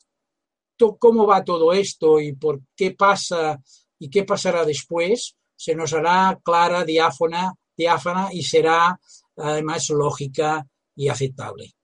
[0.99, 3.63] cómo va todo esto y por qué pasa
[3.99, 8.99] y qué pasará después, se nos hará clara, diáfona diáfana y será
[9.37, 11.75] además lógica y aceptable.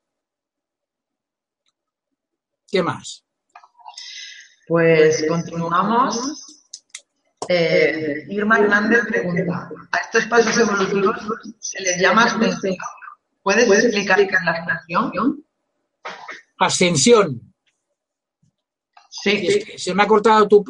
[2.68, 3.24] ¿Qué más?
[4.70, 6.16] Pues continuamos.
[7.48, 11.16] Eh, Irma Hernández pregunta, a estos pasos evolutivos
[11.58, 12.76] se les llama ascensión.
[13.42, 15.44] ¿Puedes explicar qué es la ascensión?
[16.56, 17.52] Ascensión.
[19.10, 20.62] Sí, Se me ha cortado tu,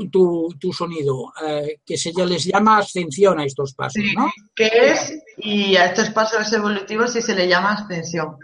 [0.58, 4.32] tu, sonido, eh, que se les llama ascensión a estos pasos, sí, ¿no?
[4.54, 5.12] ¿Qué es?
[5.36, 8.38] Y a estos pasos evolutivos sí se le llama ascensión.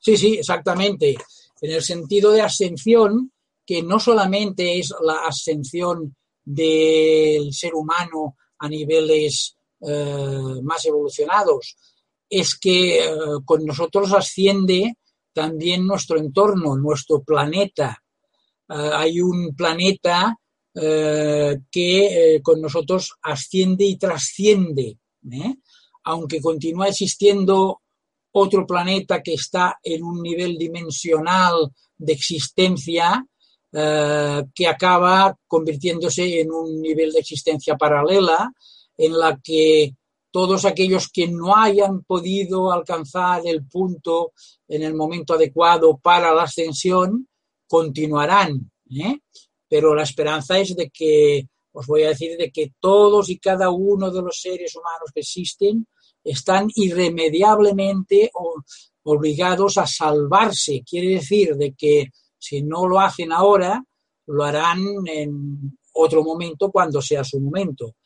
[0.00, 1.16] Sí, sí, exactamente.
[1.60, 3.30] En el sentido de ascensión,
[3.66, 6.14] que no solamente es la ascensión
[6.44, 11.76] del ser humano a niveles eh, más evolucionados,
[12.30, 13.10] es que eh,
[13.44, 14.94] con nosotros asciende
[15.32, 18.02] también nuestro entorno, nuestro planeta,
[18.68, 20.36] eh, hay un planeta
[20.78, 24.98] que con nosotros asciende y trasciende,
[26.04, 27.80] aunque continúa existiendo
[28.32, 33.26] otro planeta que está en un nivel dimensional de existencia
[34.54, 38.50] que acaba convirtiéndose en un nivel de existencia paralela
[38.96, 39.94] en la que
[40.30, 44.32] todos aquellos que no hayan podido alcanzar el punto
[44.68, 47.28] en el momento adecuado para la ascensión
[47.66, 49.18] continuarán, ¿eh?
[49.68, 53.70] pero la esperanza es de que, os voy a decir, de que todos y cada
[53.70, 55.86] uno de los seres humanos que existen
[56.22, 58.30] están irremediablemente
[59.04, 60.82] obligados a salvarse.
[60.86, 63.82] Quiere decir de que si no lo hacen ahora,
[64.26, 67.96] lo harán en otro momento cuando sea su momento.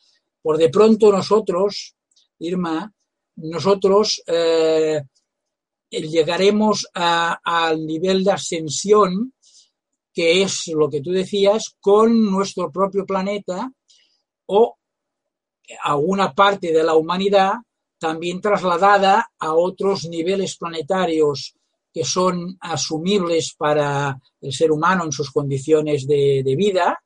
[0.41, 1.95] Por de pronto nosotros,
[2.39, 2.91] Irma,
[3.35, 5.01] nosotros eh,
[5.89, 9.33] llegaremos al nivel de ascensión
[10.13, 13.71] que es lo que tú decías, con nuestro propio planeta
[14.47, 14.77] o
[15.83, 17.53] a una parte de la humanidad
[17.97, 21.55] también trasladada a otros niveles planetarios
[21.93, 27.03] que son asumibles para el ser humano en sus condiciones de, vida,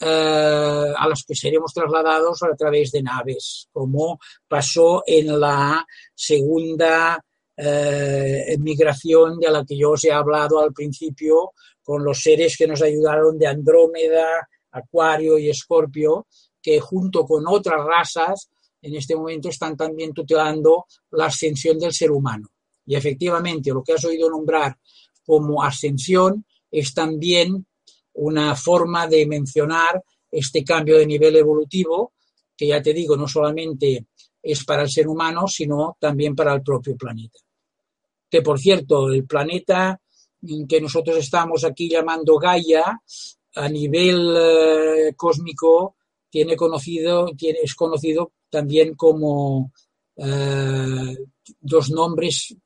[0.00, 7.22] eh, a los que seremos trasladados a través de naves, como pasó en la segunda
[7.56, 11.52] eh, migración de la que yo os he hablado al principio
[11.82, 16.26] con los seres que nos ayudaron de Andrómeda, Acuario y Escorpio,
[16.60, 18.48] que junto con otras razas
[18.80, 22.51] en este momento están también tutelando la ascensión del ser humano.
[22.86, 24.76] Y efectivamente, lo que has oído nombrar
[25.24, 27.66] como ascensión es también
[28.14, 32.12] una forma de mencionar este cambio de nivel evolutivo,
[32.56, 34.06] que ya te digo, no solamente
[34.42, 37.38] es para el ser humano, sino también para el propio planeta.
[38.28, 40.00] Que por cierto, el planeta
[40.68, 43.00] que nosotros estamos aquí llamando Gaia,
[43.54, 45.96] a nivel eh, cósmico
[46.30, 49.70] tiene conocido, tiene, es conocido también como
[50.16, 51.16] eh,
[51.60, 52.56] dos nombres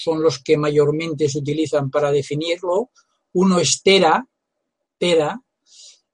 [0.00, 2.90] son los que mayormente se utilizan para definirlo.
[3.32, 4.24] Uno es Tera,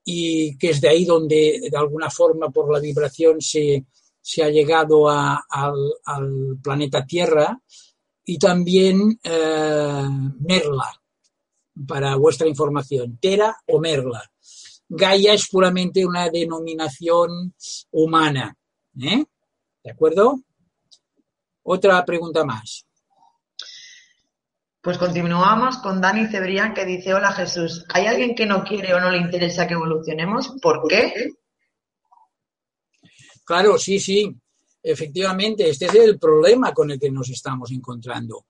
[0.03, 3.85] y que es de ahí donde de alguna forma por la vibración se,
[4.21, 5.39] se ha llegado al,
[6.03, 7.59] al, planeta Tierra,
[8.23, 10.03] y también eh,
[10.39, 11.01] Merla,
[11.87, 14.23] para vuestra información, Tera o Merla.
[14.87, 17.53] Gaia es puramente una denominación
[17.91, 18.55] humana.
[18.99, 19.23] ¿eh?
[19.83, 20.39] ¿De acuerdo?
[21.63, 22.85] Otra pregunta más.
[24.85, 29.01] Pues continuamos con Dani Cebrián que dice, hola Jesús, ¿hay alguien que no quiere o
[29.01, 30.53] no le interesa que evolucionemos?
[30.61, 31.33] ¿Por qué?
[33.43, 34.33] Claro, sí, sí.
[34.81, 38.45] Efectivamente, este es el problema con el que nos estamos encontrando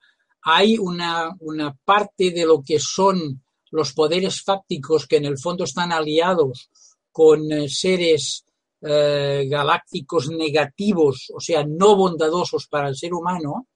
[0.46, 1.36] hay una,
[1.84, 6.70] parte de lo que son los poderes fácticos que en el fondo están aliados
[7.12, 8.46] con eh, seres
[8.82, 13.68] eh, galácticos negativos, o sea, no bondadosos para el ser humano,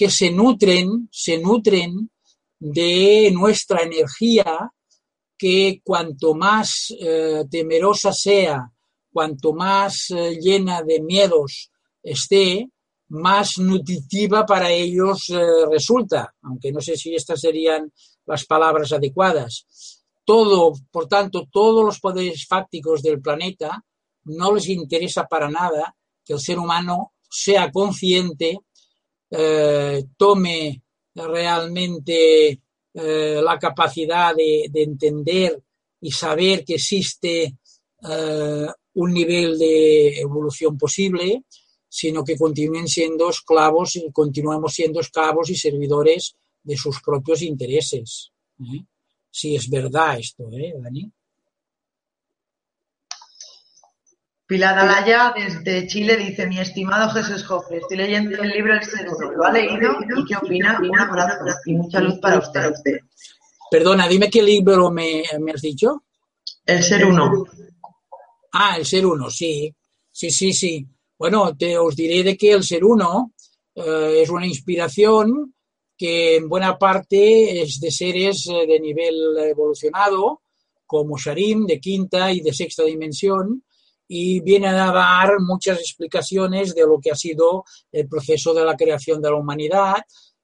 [0.00, 2.10] que se nutren, se nutren
[2.58, 4.72] de nuestra energía,
[5.36, 8.72] que cuanto más eh, temerosa sea,
[9.12, 10.06] cuanto más
[10.40, 11.70] llena de miedos
[12.02, 12.70] esté,
[13.08, 17.92] más nutritiva para ellos eh, resulta, aunque no sé si estas serían
[18.24, 19.66] las palabras adecuadas.
[20.24, 23.84] Todo, por tanto, todos los poderes fácticos del planeta
[24.24, 25.94] no les interesa para nada
[26.24, 28.60] que el ser humano sea consciente,
[29.30, 30.82] eh, tome
[31.14, 32.60] realmente
[32.94, 35.62] eh, la capacidad de, entender
[36.00, 37.56] y saber que existe
[38.94, 41.44] un nivel de evolución posible,
[41.90, 48.32] sino que continúen siendo esclavos y continuamos siendo esclavos y servidores de sus propios intereses.
[48.60, 48.84] ¿eh?
[49.30, 51.10] Si es verdad esto, ¿eh, Dani?
[54.50, 59.08] Pilar Alaya desde Chile dice, mi estimado Jesús Jofre, estoy leyendo el libro El Ser
[59.08, 59.30] Uno.
[59.30, 60.76] ¿Lo ha leído y qué opina?
[60.82, 62.72] Un abrazo y mucha luz para usted.
[63.70, 66.02] Perdona, dime qué libro me, me has dicho.
[66.66, 67.44] El Ser Uno.
[68.54, 69.72] Ah, El Ser Uno, sí.
[70.10, 70.84] Sí, sí, sí.
[71.16, 73.34] Bueno, te os diré de que el ser uno
[73.76, 75.54] eh, es una inspiración
[75.96, 79.14] que en buena parte es de seres eh, de nivel
[79.48, 80.42] evolucionado,
[80.86, 83.62] como Sharim de quinta y de sexta dimensión
[84.12, 88.76] y viene a dar muchas explicaciones de lo que ha sido el proceso de la
[88.76, 89.98] creación de la humanidad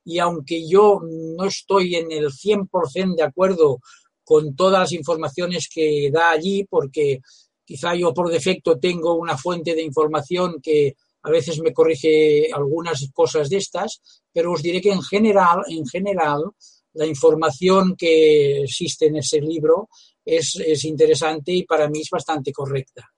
[0.05, 3.81] y aunque yo no estoy en el 100% de acuerdo
[4.23, 7.19] con todas las informaciones que da allí, porque
[7.65, 13.05] quizá yo por defecto tengo una fuente de información que a veces me corrige algunas
[13.13, 14.01] cosas de estas,
[14.33, 16.45] pero os diré que en general, en general,
[16.93, 19.89] la información que existe en ese libro
[20.25, 23.11] es, es interesante y para mí es bastante correcta.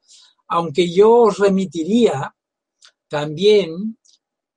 [0.48, 2.34] Aunque yo os remitiría
[3.08, 3.98] también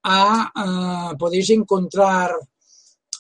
[0.04, 2.32] a, podéis encontrar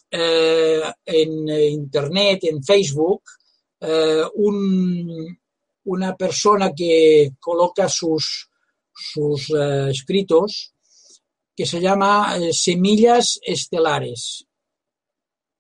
[0.10, 3.24] eh, en internet, en Facebook,
[3.80, 4.24] eh,
[5.84, 8.50] una persona que coloca sus,
[8.94, 10.74] sus eh, escritos
[11.56, 14.46] que se llama Semillas Estelares.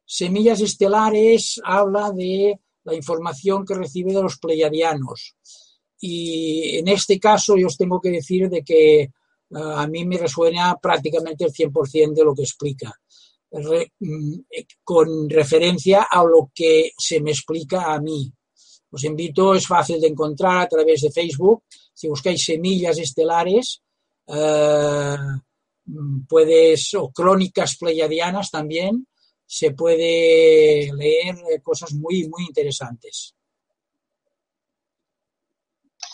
[0.05, 5.35] Semillas Estelares habla de la información que recibe de los pleiadianos.
[6.01, 9.11] Y en este caso yo os tengo que decir de que
[9.53, 12.93] a mí me resuena prácticamente el 100% de lo que explica,
[13.51, 14.33] mm,
[14.83, 18.31] con referencia a lo que se me explica a mí.
[18.91, 21.63] Os invito, es fácil de encontrar a través de Facebook.
[21.93, 23.81] Si buscáis semillas estelares,
[24.27, 25.17] eh,
[25.85, 29.07] mm, puedes, o crónicas pleiadianas también,
[29.45, 33.35] se puede leer cosas muy, muy interesantes.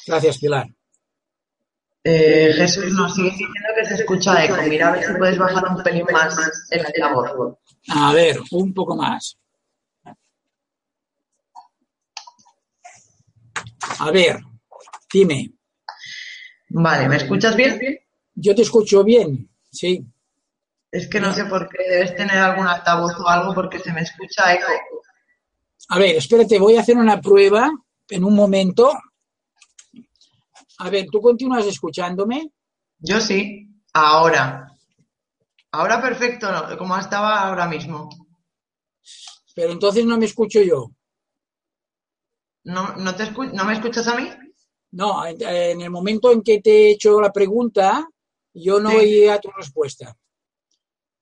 [0.08, 0.68] Gracias, Pilar.
[2.04, 4.56] Eh, Jesús nos sigue diciendo que se escucha eco.
[4.68, 6.38] Mira a ver si puedes bajar un pelín más
[6.70, 7.58] el voz.
[7.90, 9.38] A ver, un poco más.
[14.00, 14.40] A ver,
[15.12, 15.52] dime.
[16.70, 17.80] Vale, ¿me escuchas bien?
[18.36, 20.06] Yo te escucho bien, sí.
[20.92, 24.02] Es que no sé por qué debes tener algún altavoz o algo porque se me
[24.02, 24.72] escucha eco.
[25.90, 27.70] A ver, espérate, voy a hacer una prueba
[28.10, 28.92] en un momento.
[30.80, 32.52] A ver, ¿tú continúas escuchándome?
[33.00, 34.72] Yo sí, ahora.
[35.72, 36.48] Ahora perfecto,
[36.78, 38.10] como estaba ahora mismo.
[39.56, 40.92] Pero entonces no me escucho yo.
[42.64, 44.30] ¿No, no, te ¿no me escuchas a mí?
[44.92, 48.08] No, en, el momento en que te he hecho la pregunta,
[48.54, 50.16] yo no oía tu respuesta.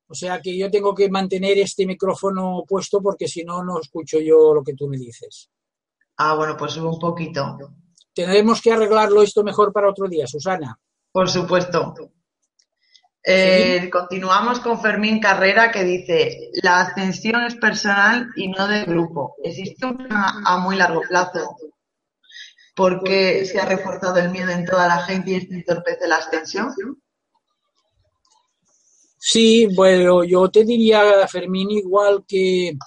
[0.08, 4.18] O sea que yo tengo que mantener este micrófono puesto porque si no, no escucho
[4.20, 5.50] yo lo que tú me dices.
[6.18, 7.58] Ah, bueno, pues subo un poquito.
[8.16, 10.74] Tendremos que arreglarlo esto mejor para otro día, Susana.
[11.12, 11.94] Por supuesto.
[13.22, 19.36] Eh, continuamos con Fermín Carrera que dice, la ascensión es personal y no de grupo.
[19.44, 21.56] Existe una a muy largo plazo.
[22.74, 26.74] porque se ha reforzado el miedo en toda la gente y esto entorpece la ascensión?
[29.18, 32.78] Sí, bueno, yo te diría, Fermín, igual que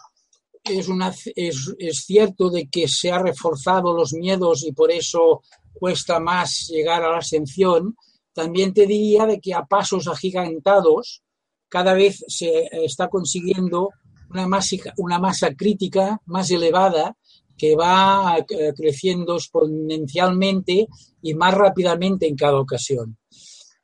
[0.70, 0.88] es,
[1.36, 5.42] es, es, cierto de que se ha reforzado los miedos y por eso
[5.74, 7.96] cuesta más llegar a la ascensión,
[8.34, 11.22] también te diría de que a pasos agigantados
[11.68, 13.90] cada vez se está consiguiendo
[14.30, 17.16] una masa, una masa crítica más elevada
[17.58, 20.88] que va eh, creciendo exponencialmente
[21.22, 23.18] y más rápidamente en cada ocasión.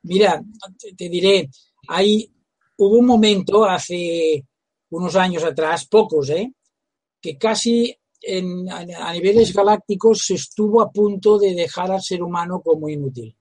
[0.02, 0.42] Mira,
[0.96, 1.50] te diré,
[1.88, 2.32] hay,
[2.76, 4.44] hubo un momento hace
[4.90, 6.52] unos años atrás, pocos, ¿eh?
[7.26, 12.62] Que casi en, a niveles galácticos se estuvo a punto de dejar al ser humano
[12.64, 13.34] como inútil.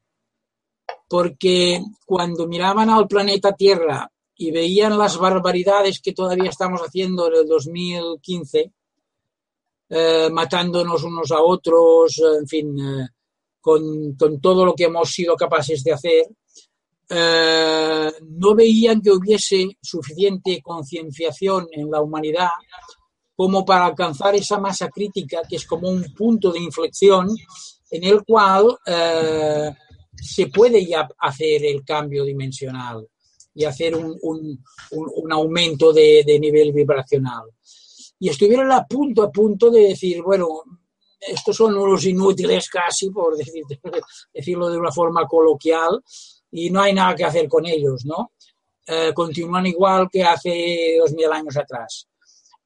[1.07, 7.41] Porque cuando miraban al planeta Tierra y veían las barbaridades que todavía estamos haciendo en
[7.41, 8.72] el 2015,
[9.90, 13.07] eh, matándonos unos a otros, en fin, eh,
[13.62, 16.26] con, todo lo que hemos sido capaces de hacer,
[17.07, 22.49] eh, no veían que hubiese suficiente concienciación en la humanidad
[23.36, 27.30] como para alcanzar esa masa crítica que es como un punto de inflexión
[27.91, 29.72] en el cual eh,
[30.16, 33.07] se puede ya hacer el cambio dimensional
[33.53, 37.44] y hacer un, un, un, aumento de, nivel vibracional.
[38.20, 40.48] Y estuvieron a punto, a punto de decir, bueno,
[41.20, 43.64] estos son unos inútiles casi, por decir,
[44.34, 46.02] decirlo de una forma coloquial,
[46.52, 48.32] y no hay nada que hacer con ellos, ¿no?
[48.88, 52.07] Eh, continúan igual que hace dos mil años atrás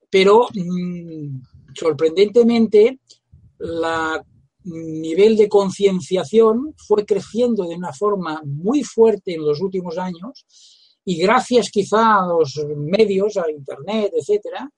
[0.10, 1.42] pero mmm,
[1.74, 3.00] sorprendentemente
[3.60, 4.22] el
[4.64, 10.46] nivel de concienciación fue creciendo de una forma muy fuerte en los últimos años
[11.06, 14.70] y gracias quizá a los medios, a Internet, etcétera,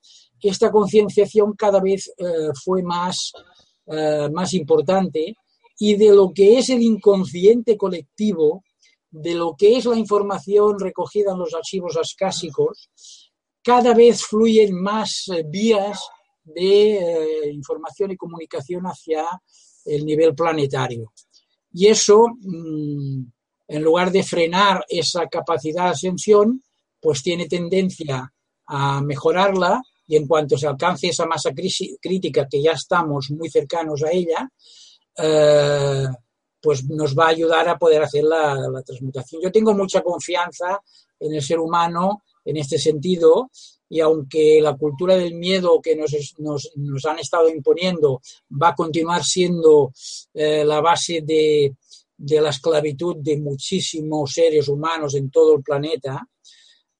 [0.42, 3.32] esta concienciación cada vez eh, fue más,
[3.86, 5.36] eh, más importante
[5.78, 8.64] y de lo que es el inconsciente colectivo,
[9.10, 13.21] de lo que es la información recogida en los archivos ascásicos,
[13.62, 16.00] cada vez fluyen más eh, vías
[16.44, 19.24] de eh, información y comunicación hacia
[19.84, 21.12] el nivel planetario.
[21.72, 23.24] Y eso, mm,
[23.68, 26.62] en lugar de frenar esa capacidad de ascensión,
[27.00, 28.32] pues tiene tendencia
[28.66, 34.02] a mejorarla y en cuanto se alcance esa masa crítica, que ya estamos muy cercanos
[34.02, 34.48] a ella,
[35.16, 36.06] eh,
[36.60, 39.42] pues nos va a ayudar a poder hacer la, transmutación.
[39.42, 40.80] Yo tengo mucha confianza
[41.18, 43.50] en el ser humano en este sentido
[43.88, 49.22] y aunque la cultura del miedo que nos, nos, han estado imponiendo va a continuar
[49.22, 49.92] siendo
[50.32, 51.76] eh, la base de,
[52.16, 56.26] de, la esclavitud de muchísimos seres humanos en todo el planeta,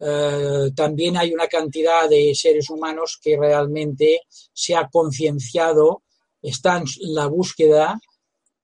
[0.04, 6.02] eh, también hay una cantidad de seres humanos que realmente se ha concienciado,
[6.42, 8.00] están en la búsqueda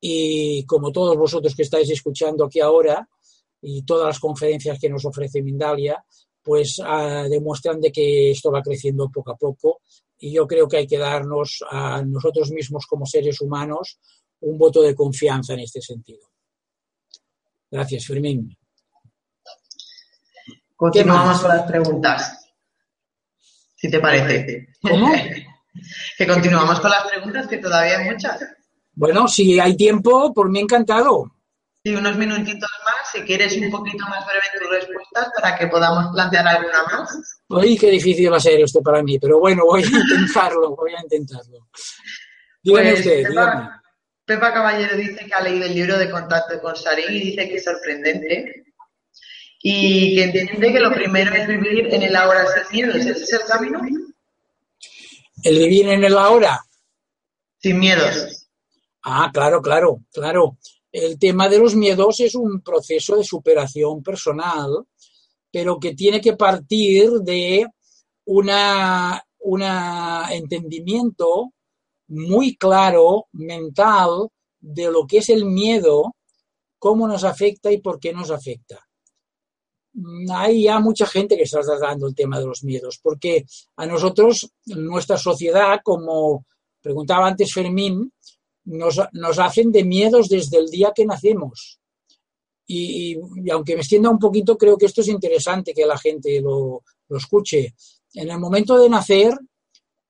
[0.01, 3.09] y como todos vosotros que estáis escuchando aquí ahora
[3.63, 6.05] y todas las conferencias que nos ofrece Mindalia,
[6.49, 9.83] pues ah, demuestran de que esto va creciendo poco a poco
[10.19, 13.99] y yo creo que hay que darnos a nosotros mismos como seres humanos
[14.41, 16.27] un voto de confianza en este sentido.
[17.71, 18.57] Gracias, Fermín.
[20.75, 22.51] Continuamos con las preguntas,
[23.77, 24.69] si te parece.
[24.81, 25.13] ¿Cómo?
[26.17, 28.41] que continuamos con las preguntas, que todavía hay muchas.
[28.95, 31.31] Bueno, si hay tiempo, por mí encantado.
[31.85, 35.67] Sí, unos minutitos más, si quieres un poquito más breve en tus respuestas para que
[35.67, 37.41] podamos plantear alguna más.
[37.49, 40.93] Uy, qué difícil va a ser esto para mí, pero bueno, voy a intentarlo, voy
[40.95, 41.69] a intentarlo.
[42.63, 43.83] Dígame pues, usted, Pepa,
[44.25, 47.57] Pepa Caballero dice que ha leído el libro de contacto con Sarín y dice que
[47.57, 48.65] es sorprendente
[49.63, 52.97] y que entiende que lo primero es vivir en el ahora sin miedos.
[52.97, 53.81] ¿Ese es el camino?
[55.43, 56.61] ¿El vivir en el ahora?
[57.59, 58.47] Sin miedos.
[59.03, 60.59] Ah, claro, claro, claro.
[60.99, 64.85] El tema de los miedos es un proceso de superación personal,
[65.51, 67.67] pero que tiene que partir de
[68.27, 69.63] una, un
[70.31, 71.53] entendimiento
[72.09, 74.29] muy claro, mental,
[74.61, 76.17] de lo que es el miedo,
[76.79, 78.85] cómo nos afecta y por qué nos afecta.
[80.33, 83.45] Hay ya mucha gente que está tratando el tema de los miedos, porque
[83.77, 86.45] a nosotros, nuestra sociedad, como
[86.81, 88.13] preguntaba antes Fermín,
[88.69, 91.81] nos, hacen de miedos desde el día que nacemos.
[92.67, 93.17] Y,
[93.51, 97.75] aunque me extienda un poquito, creo que esto es interesante que la gente lo, escuche.
[98.15, 99.33] En el momento de nacer,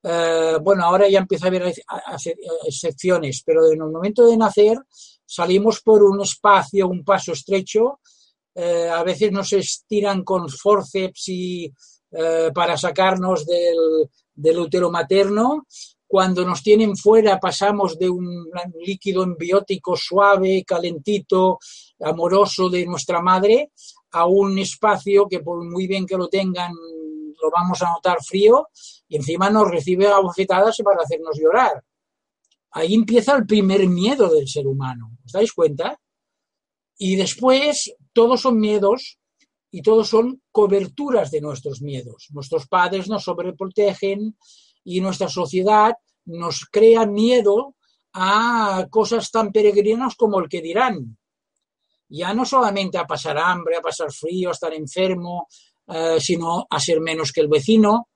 [0.02, 1.72] eh, bueno, ahora ya empieza a haber
[2.66, 4.78] excepciones, pero en el momento de nacer
[5.24, 8.00] salimos por un espacio, un paso estrecho,
[8.54, 11.72] eh, a veces nos estiran con forceps y,
[12.10, 15.66] eh, para sacarnos del útero materno
[16.08, 18.50] cuando nos tienen fuera pasamos de un
[18.84, 21.58] líquido embiótico suave, calentito,
[22.00, 23.72] amoroso de nuestra madre
[24.12, 26.72] a un espacio que por muy bien que lo tengan
[27.40, 28.68] lo vamos a notar frío
[29.06, 31.84] y encima nos recibe a bofetadas para hacernos llorar.
[32.70, 36.00] Ahí empieza el primer miedo del ser humano, ¿os dais cuenta?
[36.96, 39.18] Y después todos son miedos
[39.70, 42.28] y todos son coberturas de nuestros miedos.
[42.30, 44.36] Nuestros padres nos sobreprotegen,
[44.88, 45.92] y nuestra sociedad
[46.24, 47.74] nos crea miedo
[48.14, 51.18] a cosas tan peregrinas como el que dirán.
[52.08, 55.46] Ya no solamente a pasar hambre, a pasar frío, a estar enfermo,
[55.88, 58.08] eh, sino a ser menos que el vecino,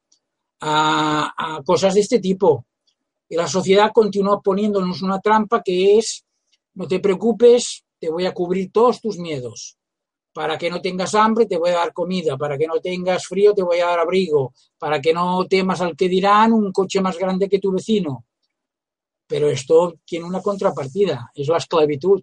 [0.60, 2.64] a, a cosas de este tipo.
[3.28, 6.24] Y la sociedad continúa poniéndonos una trampa que es,
[6.72, 9.76] no te preocupes, te voy a cubrir todos tus miedos.
[10.32, 13.52] Para que no tengas hambre te voy a dar comida, para que no tengas frío
[13.52, 17.18] te voy a dar abrigo, para que no temas al que dirán un coche más
[17.18, 18.24] grande que tu vecino.
[19.26, 22.22] Pero esto tiene una contrapartida, es la esclavitud.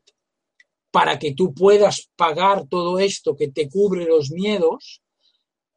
[0.91, 5.01] Para que tú puedas pagar todo esto que te cubre los miedos,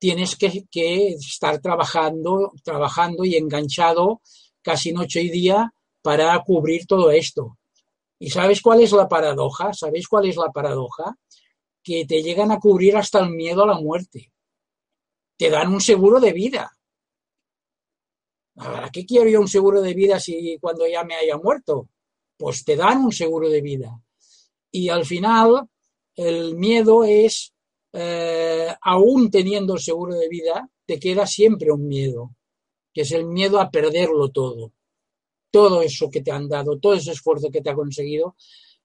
[0.02, 0.66] tienes que,
[1.10, 4.20] estar trabajando, trabajando y enganchado
[4.60, 5.72] casi noche y día
[6.02, 7.56] para cubrir todo esto.
[8.18, 9.72] ¿Y sabes cuál es la paradoja?
[9.72, 11.16] ¿Sabéis cuál es la paradoja?
[11.82, 14.32] Que te llegan a cubrir hasta el miedo a la muerte.
[15.36, 16.70] Te dan un seguro de vida.
[18.54, 21.88] ¿Para qué quiero yo un seguro de vida si cuando ya me haya muerto?
[22.36, 24.00] Pues te dan un seguro de vida.
[24.70, 25.68] Y al final,
[26.14, 27.52] el miedo es,
[27.92, 32.34] eh, aún teniendo el seguro de vida, te queda siempre un miedo,
[32.92, 34.72] que es el miedo a perderlo todo.
[35.50, 38.36] Todo eso que te han dado, todo ese esfuerzo que te ha conseguido,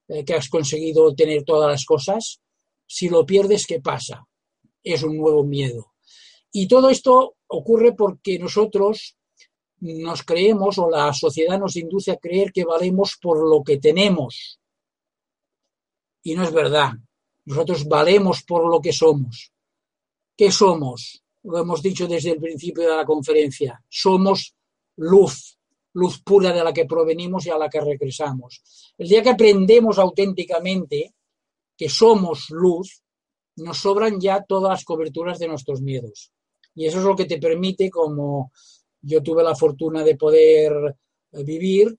[0.08, 2.42] eh, que has conseguido tener todas las cosas,
[2.88, 4.26] si lo pierdes, ¿qué pasa?
[4.84, 5.94] Es un nuevo miedo.
[6.52, 9.18] Y todo esto ocurre porque nosotros
[9.80, 14.60] nos creemos o la sociedad nos induce a creer que valemos por lo que tenemos.
[16.24, 16.94] Y no es verdad.
[17.46, 19.52] Nosotros valemos por lo que somos.
[20.36, 21.24] ¿Qué somos?
[21.44, 23.82] Lo hemos dicho desde el principio de la conferencia.
[23.88, 24.56] Somos
[24.98, 25.58] luz,
[25.94, 28.62] luz pura de la que provenimos y a la que regresamos.
[28.98, 31.14] El día que aprendemos auténticamente
[31.78, 33.04] que somos luz,
[33.58, 36.32] nos sobran ya todas las coberturas de nuestros miedos.
[36.76, 38.52] Y eso es lo que te permite, como
[39.02, 40.96] yo tuve la fortuna de poder
[41.32, 41.98] eh, vivir,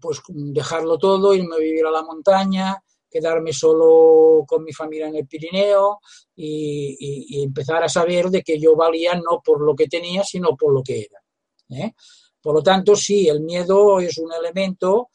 [0.00, 2.76] pues dejarlo todo, irme a vivir a la montaña,
[3.10, 6.00] quedarme solo con mi familia en el Pirineo
[6.36, 10.74] y, empezar a saber de que yo valía no por lo que tenía, sino por
[10.74, 11.82] lo que era.
[11.82, 11.94] ¿eh?
[12.40, 15.08] Por lo tanto, sí, el miedo es un elemento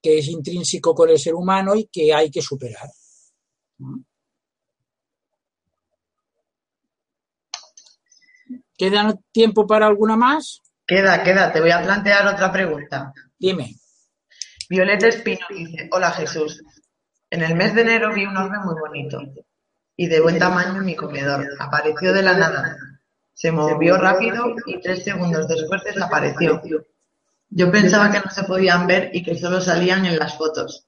[0.00, 2.88] que es intrínseco con el ser humano y que hay que superar.
[8.76, 10.62] ¿Queda tiempo para alguna más?
[10.86, 11.52] Queda, queda.
[11.52, 13.12] Te voy a plantear otra pregunta.
[13.38, 13.74] Dime.
[14.68, 16.62] Violeta Espino dice, hola Jesús.
[17.30, 19.20] En el mes de enero vi un orbe muy bonito
[19.96, 21.46] y de buen tamaño en mi comedor.
[21.58, 22.76] Apareció de la nada.
[23.34, 26.62] Se movió rápido y tres segundos después desapareció.
[27.50, 30.86] Yo pensaba que no se podían ver y que solo salían en las fotos.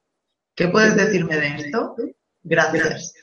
[0.54, 1.96] ¿Qué puedes decirme de esto?
[2.42, 3.14] Gracias.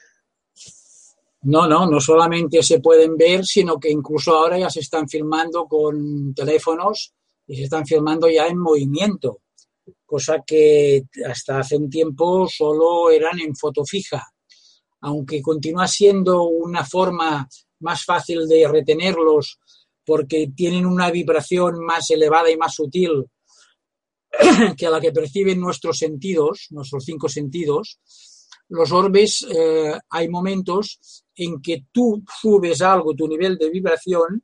[1.44, 5.66] No, no, no solamente se pueden ver, sino que incluso ahora ya se están filmando
[5.66, 7.14] con teléfonos
[7.46, 9.42] y se están filmando ya en movimiento,
[10.06, 14.26] cosa que hasta hace un tiempo solo eran en foto fija.
[15.02, 17.48] Aunque continúa siendo una forma
[17.80, 19.60] más fácil de retenerlos
[20.06, 23.26] porque tienen una vibración más elevada y más sutil
[24.78, 28.00] que la que perciben nuestros sentidos, nuestros cinco sentidos,
[28.70, 34.44] los orbes eh, hay momentos en que tú subes algo tu nivel de vibración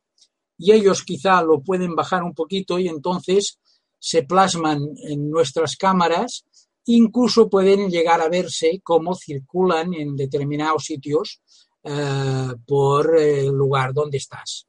[0.57, 3.59] y ellos quizá lo pueden bajar un poquito y entonces
[3.99, 6.45] se plasman en nuestras cámaras,
[6.85, 11.41] incluso pueden llegar a verse cómo circulan en determinados sitios
[11.83, 14.67] eh, por el lugar donde estás.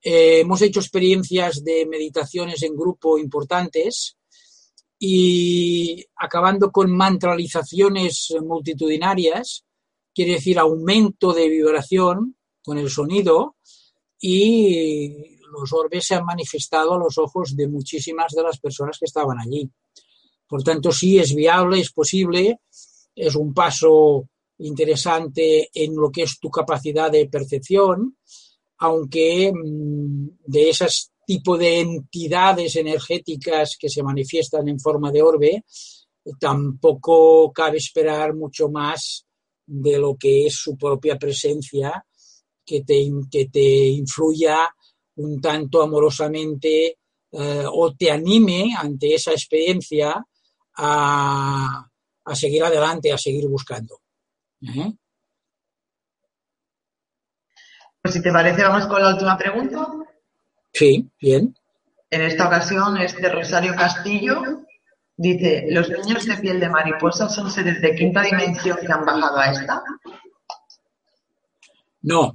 [0.00, 4.16] Eh, hemos hecho experiencias de meditaciones en grupo importantes
[5.04, 9.64] y acabando con mantralizaciones multitudinarias,
[10.14, 13.56] quiere decir aumento de vibración con el sonido
[14.20, 19.06] y los orbes se han manifestado a los ojos de muchísimas de las personas que
[19.06, 19.68] estaban allí.
[20.46, 22.60] Por tanto, sí es viable, es posible,
[23.16, 28.18] es un paso interesante en lo que es tu capacidad de percepción,
[28.78, 35.64] aunque mm, de esas tipo de entidades energéticas que se manifiestan en forma de orbe,
[36.38, 39.24] tampoco cabe esperar mucho más
[39.66, 42.04] de lo que es su propia presencia,
[42.66, 44.68] que te, que te influya
[45.16, 46.98] un tanto amorosamente
[47.32, 50.22] eh, o te anime ante esa experiencia
[50.76, 51.86] a,
[52.34, 54.00] seguir adelante, a seguir buscando.
[54.60, 54.92] ¿Eh?
[58.02, 59.88] Pues si te parece, vamos con la última pregunta.
[60.72, 61.54] Sí, bien.
[62.10, 64.64] En esta ocasión es de Rosario Castillo.
[65.16, 69.38] Dice, ¿los niños de piel de mariposa son seres de quinta dimensión que han bajado
[69.38, 69.82] a esta?
[72.02, 72.34] No.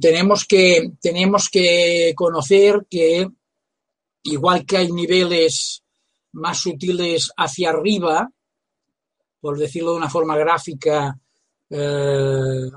[0.00, 3.28] tenemos, que, tenemos que conocer que
[4.24, 5.82] igual que hay niveles
[6.32, 8.30] más sutiles hacia arriba,
[9.40, 11.16] por decirlo de una forma gráfica,
[11.70, 12.70] eh,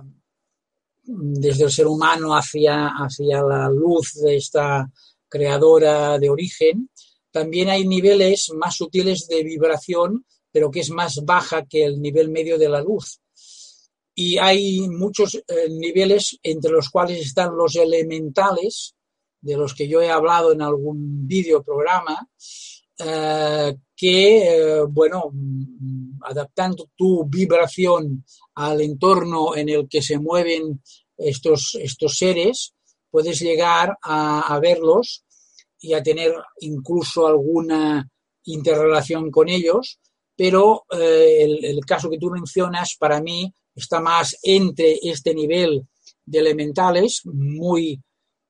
[1.08, 4.90] desde el ser humano hacia, hacia la luz de esta
[5.30, 6.90] creadora de origen,
[7.32, 12.30] también hay niveles más sutiles de vibración, pero que es más baja que el nivel
[12.30, 13.20] medio de la luz.
[14.16, 18.96] Y hay muchos eh, niveles entre los cuales están los elementales,
[19.40, 22.28] de los que yo he hablado en algún vídeo programa,
[22.98, 30.82] eh, que, eh, bueno, mm, adaptando tu vibración al entorno en el que se mueven
[31.18, 32.74] estos, estos seres,
[33.10, 35.24] puedes llegar a, verlos
[35.80, 38.08] y a tener incluso alguna
[38.46, 40.00] interrelación con ellos,
[40.36, 45.88] pero eh, el, caso que tú mencionas para mí está más entre este nivel
[46.24, 48.00] de elementales muy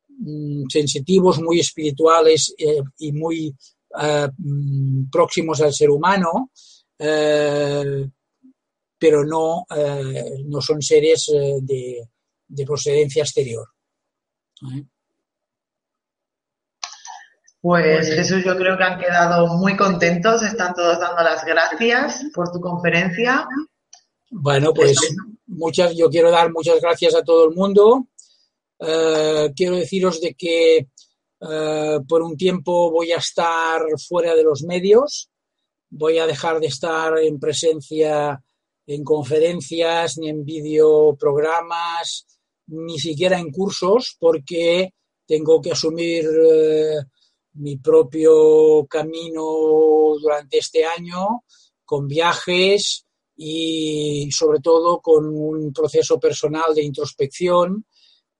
[0.10, 3.56] mm, sensitivos, muy espirituales eh, y muy
[4.02, 4.28] eh,
[5.12, 6.52] próximos al ser humano,
[9.00, 9.66] pero no,
[10.46, 11.32] no son seres
[11.62, 12.08] de,
[12.66, 13.68] procedencia exterior.
[17.62, 22.52] Pues Jesús, yo creo que han quedado muy contentos, están todos dando las gracias por
[22.52, 23.48] tu conferencia.
[24.30, 24.98] Bueno, pues
[25.48, 28.08] muchas, yo quiero dar muchas gracias a todo el mundo.
[28.80, 30.88] Eh, quiero deciros de que
[31.42, 35.30] eh, por un tiempo voy a estar fuera de los medios,
[35.90, 38.42] voy a dejar de estar en presencia
[38.88, 42.26] en conferencias, ni en videoprogramas,
[42.68, 44.94] ni siquiera en cursos, porque
[45.26, 46.96] tengo que asumir eh,
[47.56, 49.44] mi propio camino
[50.22, 51.44] durante este año
[51.84, 53.06] con viajes
[53.36, 57.86] y sobre todo con un proceso personal de introspección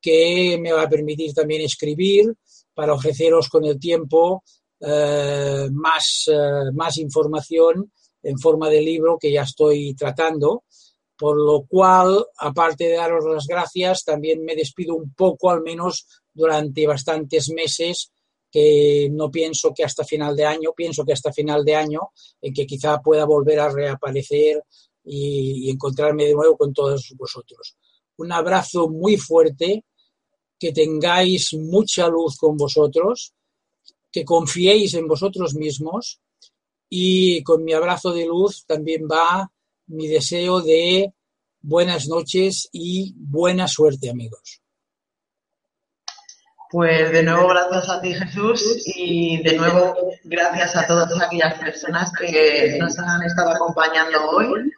[0.02, 2.34] que me va a permitir también escribir
[2.78, 4.44] para ofreceros con el tiempo
[4.80, 7.92] eh, más, eh, más información
[8.22, 10.64] en forma de libro que ya estoy tratando,
[11.18, 16.06] por lo cual, aparte de daros las gracias, también me despido un poco, al menos
[16.32, 18.12] durante bastantes meses,
[18.52, 22.54] que no pienso que hasta final de año, pienso que hasta final de año, en
[22.54, 24.62] que quizá pueda volver a reaparecer
[25.04, 27.76] y, y encontrarme de nuevo con todos vosotros.
[28.18, 29.84] Un abrazo muy fuerte,
[30.60, 33.34] que tengáis mucha luz con vosotros,
[34.12, 36.20] que confiéis en vosotros mismos
[36.90, 39.52] y con mi abrazo de luz también va
[39.88, 41.14] mi deseo de
[41.62, 44.62] buenas noches y buena suerte, amigos.
[46.70, 52.12] Pues de nuevo gracias a ti Jesús y de nuevo gracias a todas aquellas personas
[52.12, 54.70] que nos han estado acompañando hoy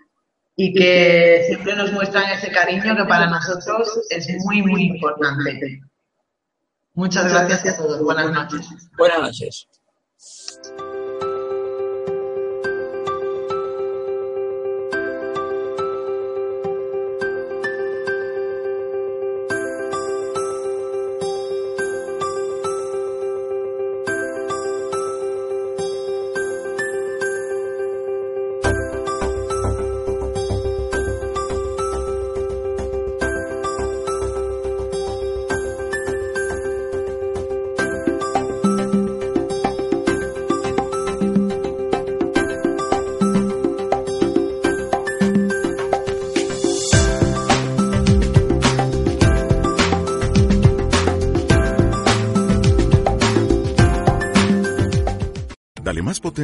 [0.62, 5.82] y que siempre nos muestran ese cariño que para nosotros es muy, muy importante.
[6.96, 8.04] Muchas gracias a todos.
[8.04, 8.68] Buenas noches.
[8.98, 9.68] Buenas noches.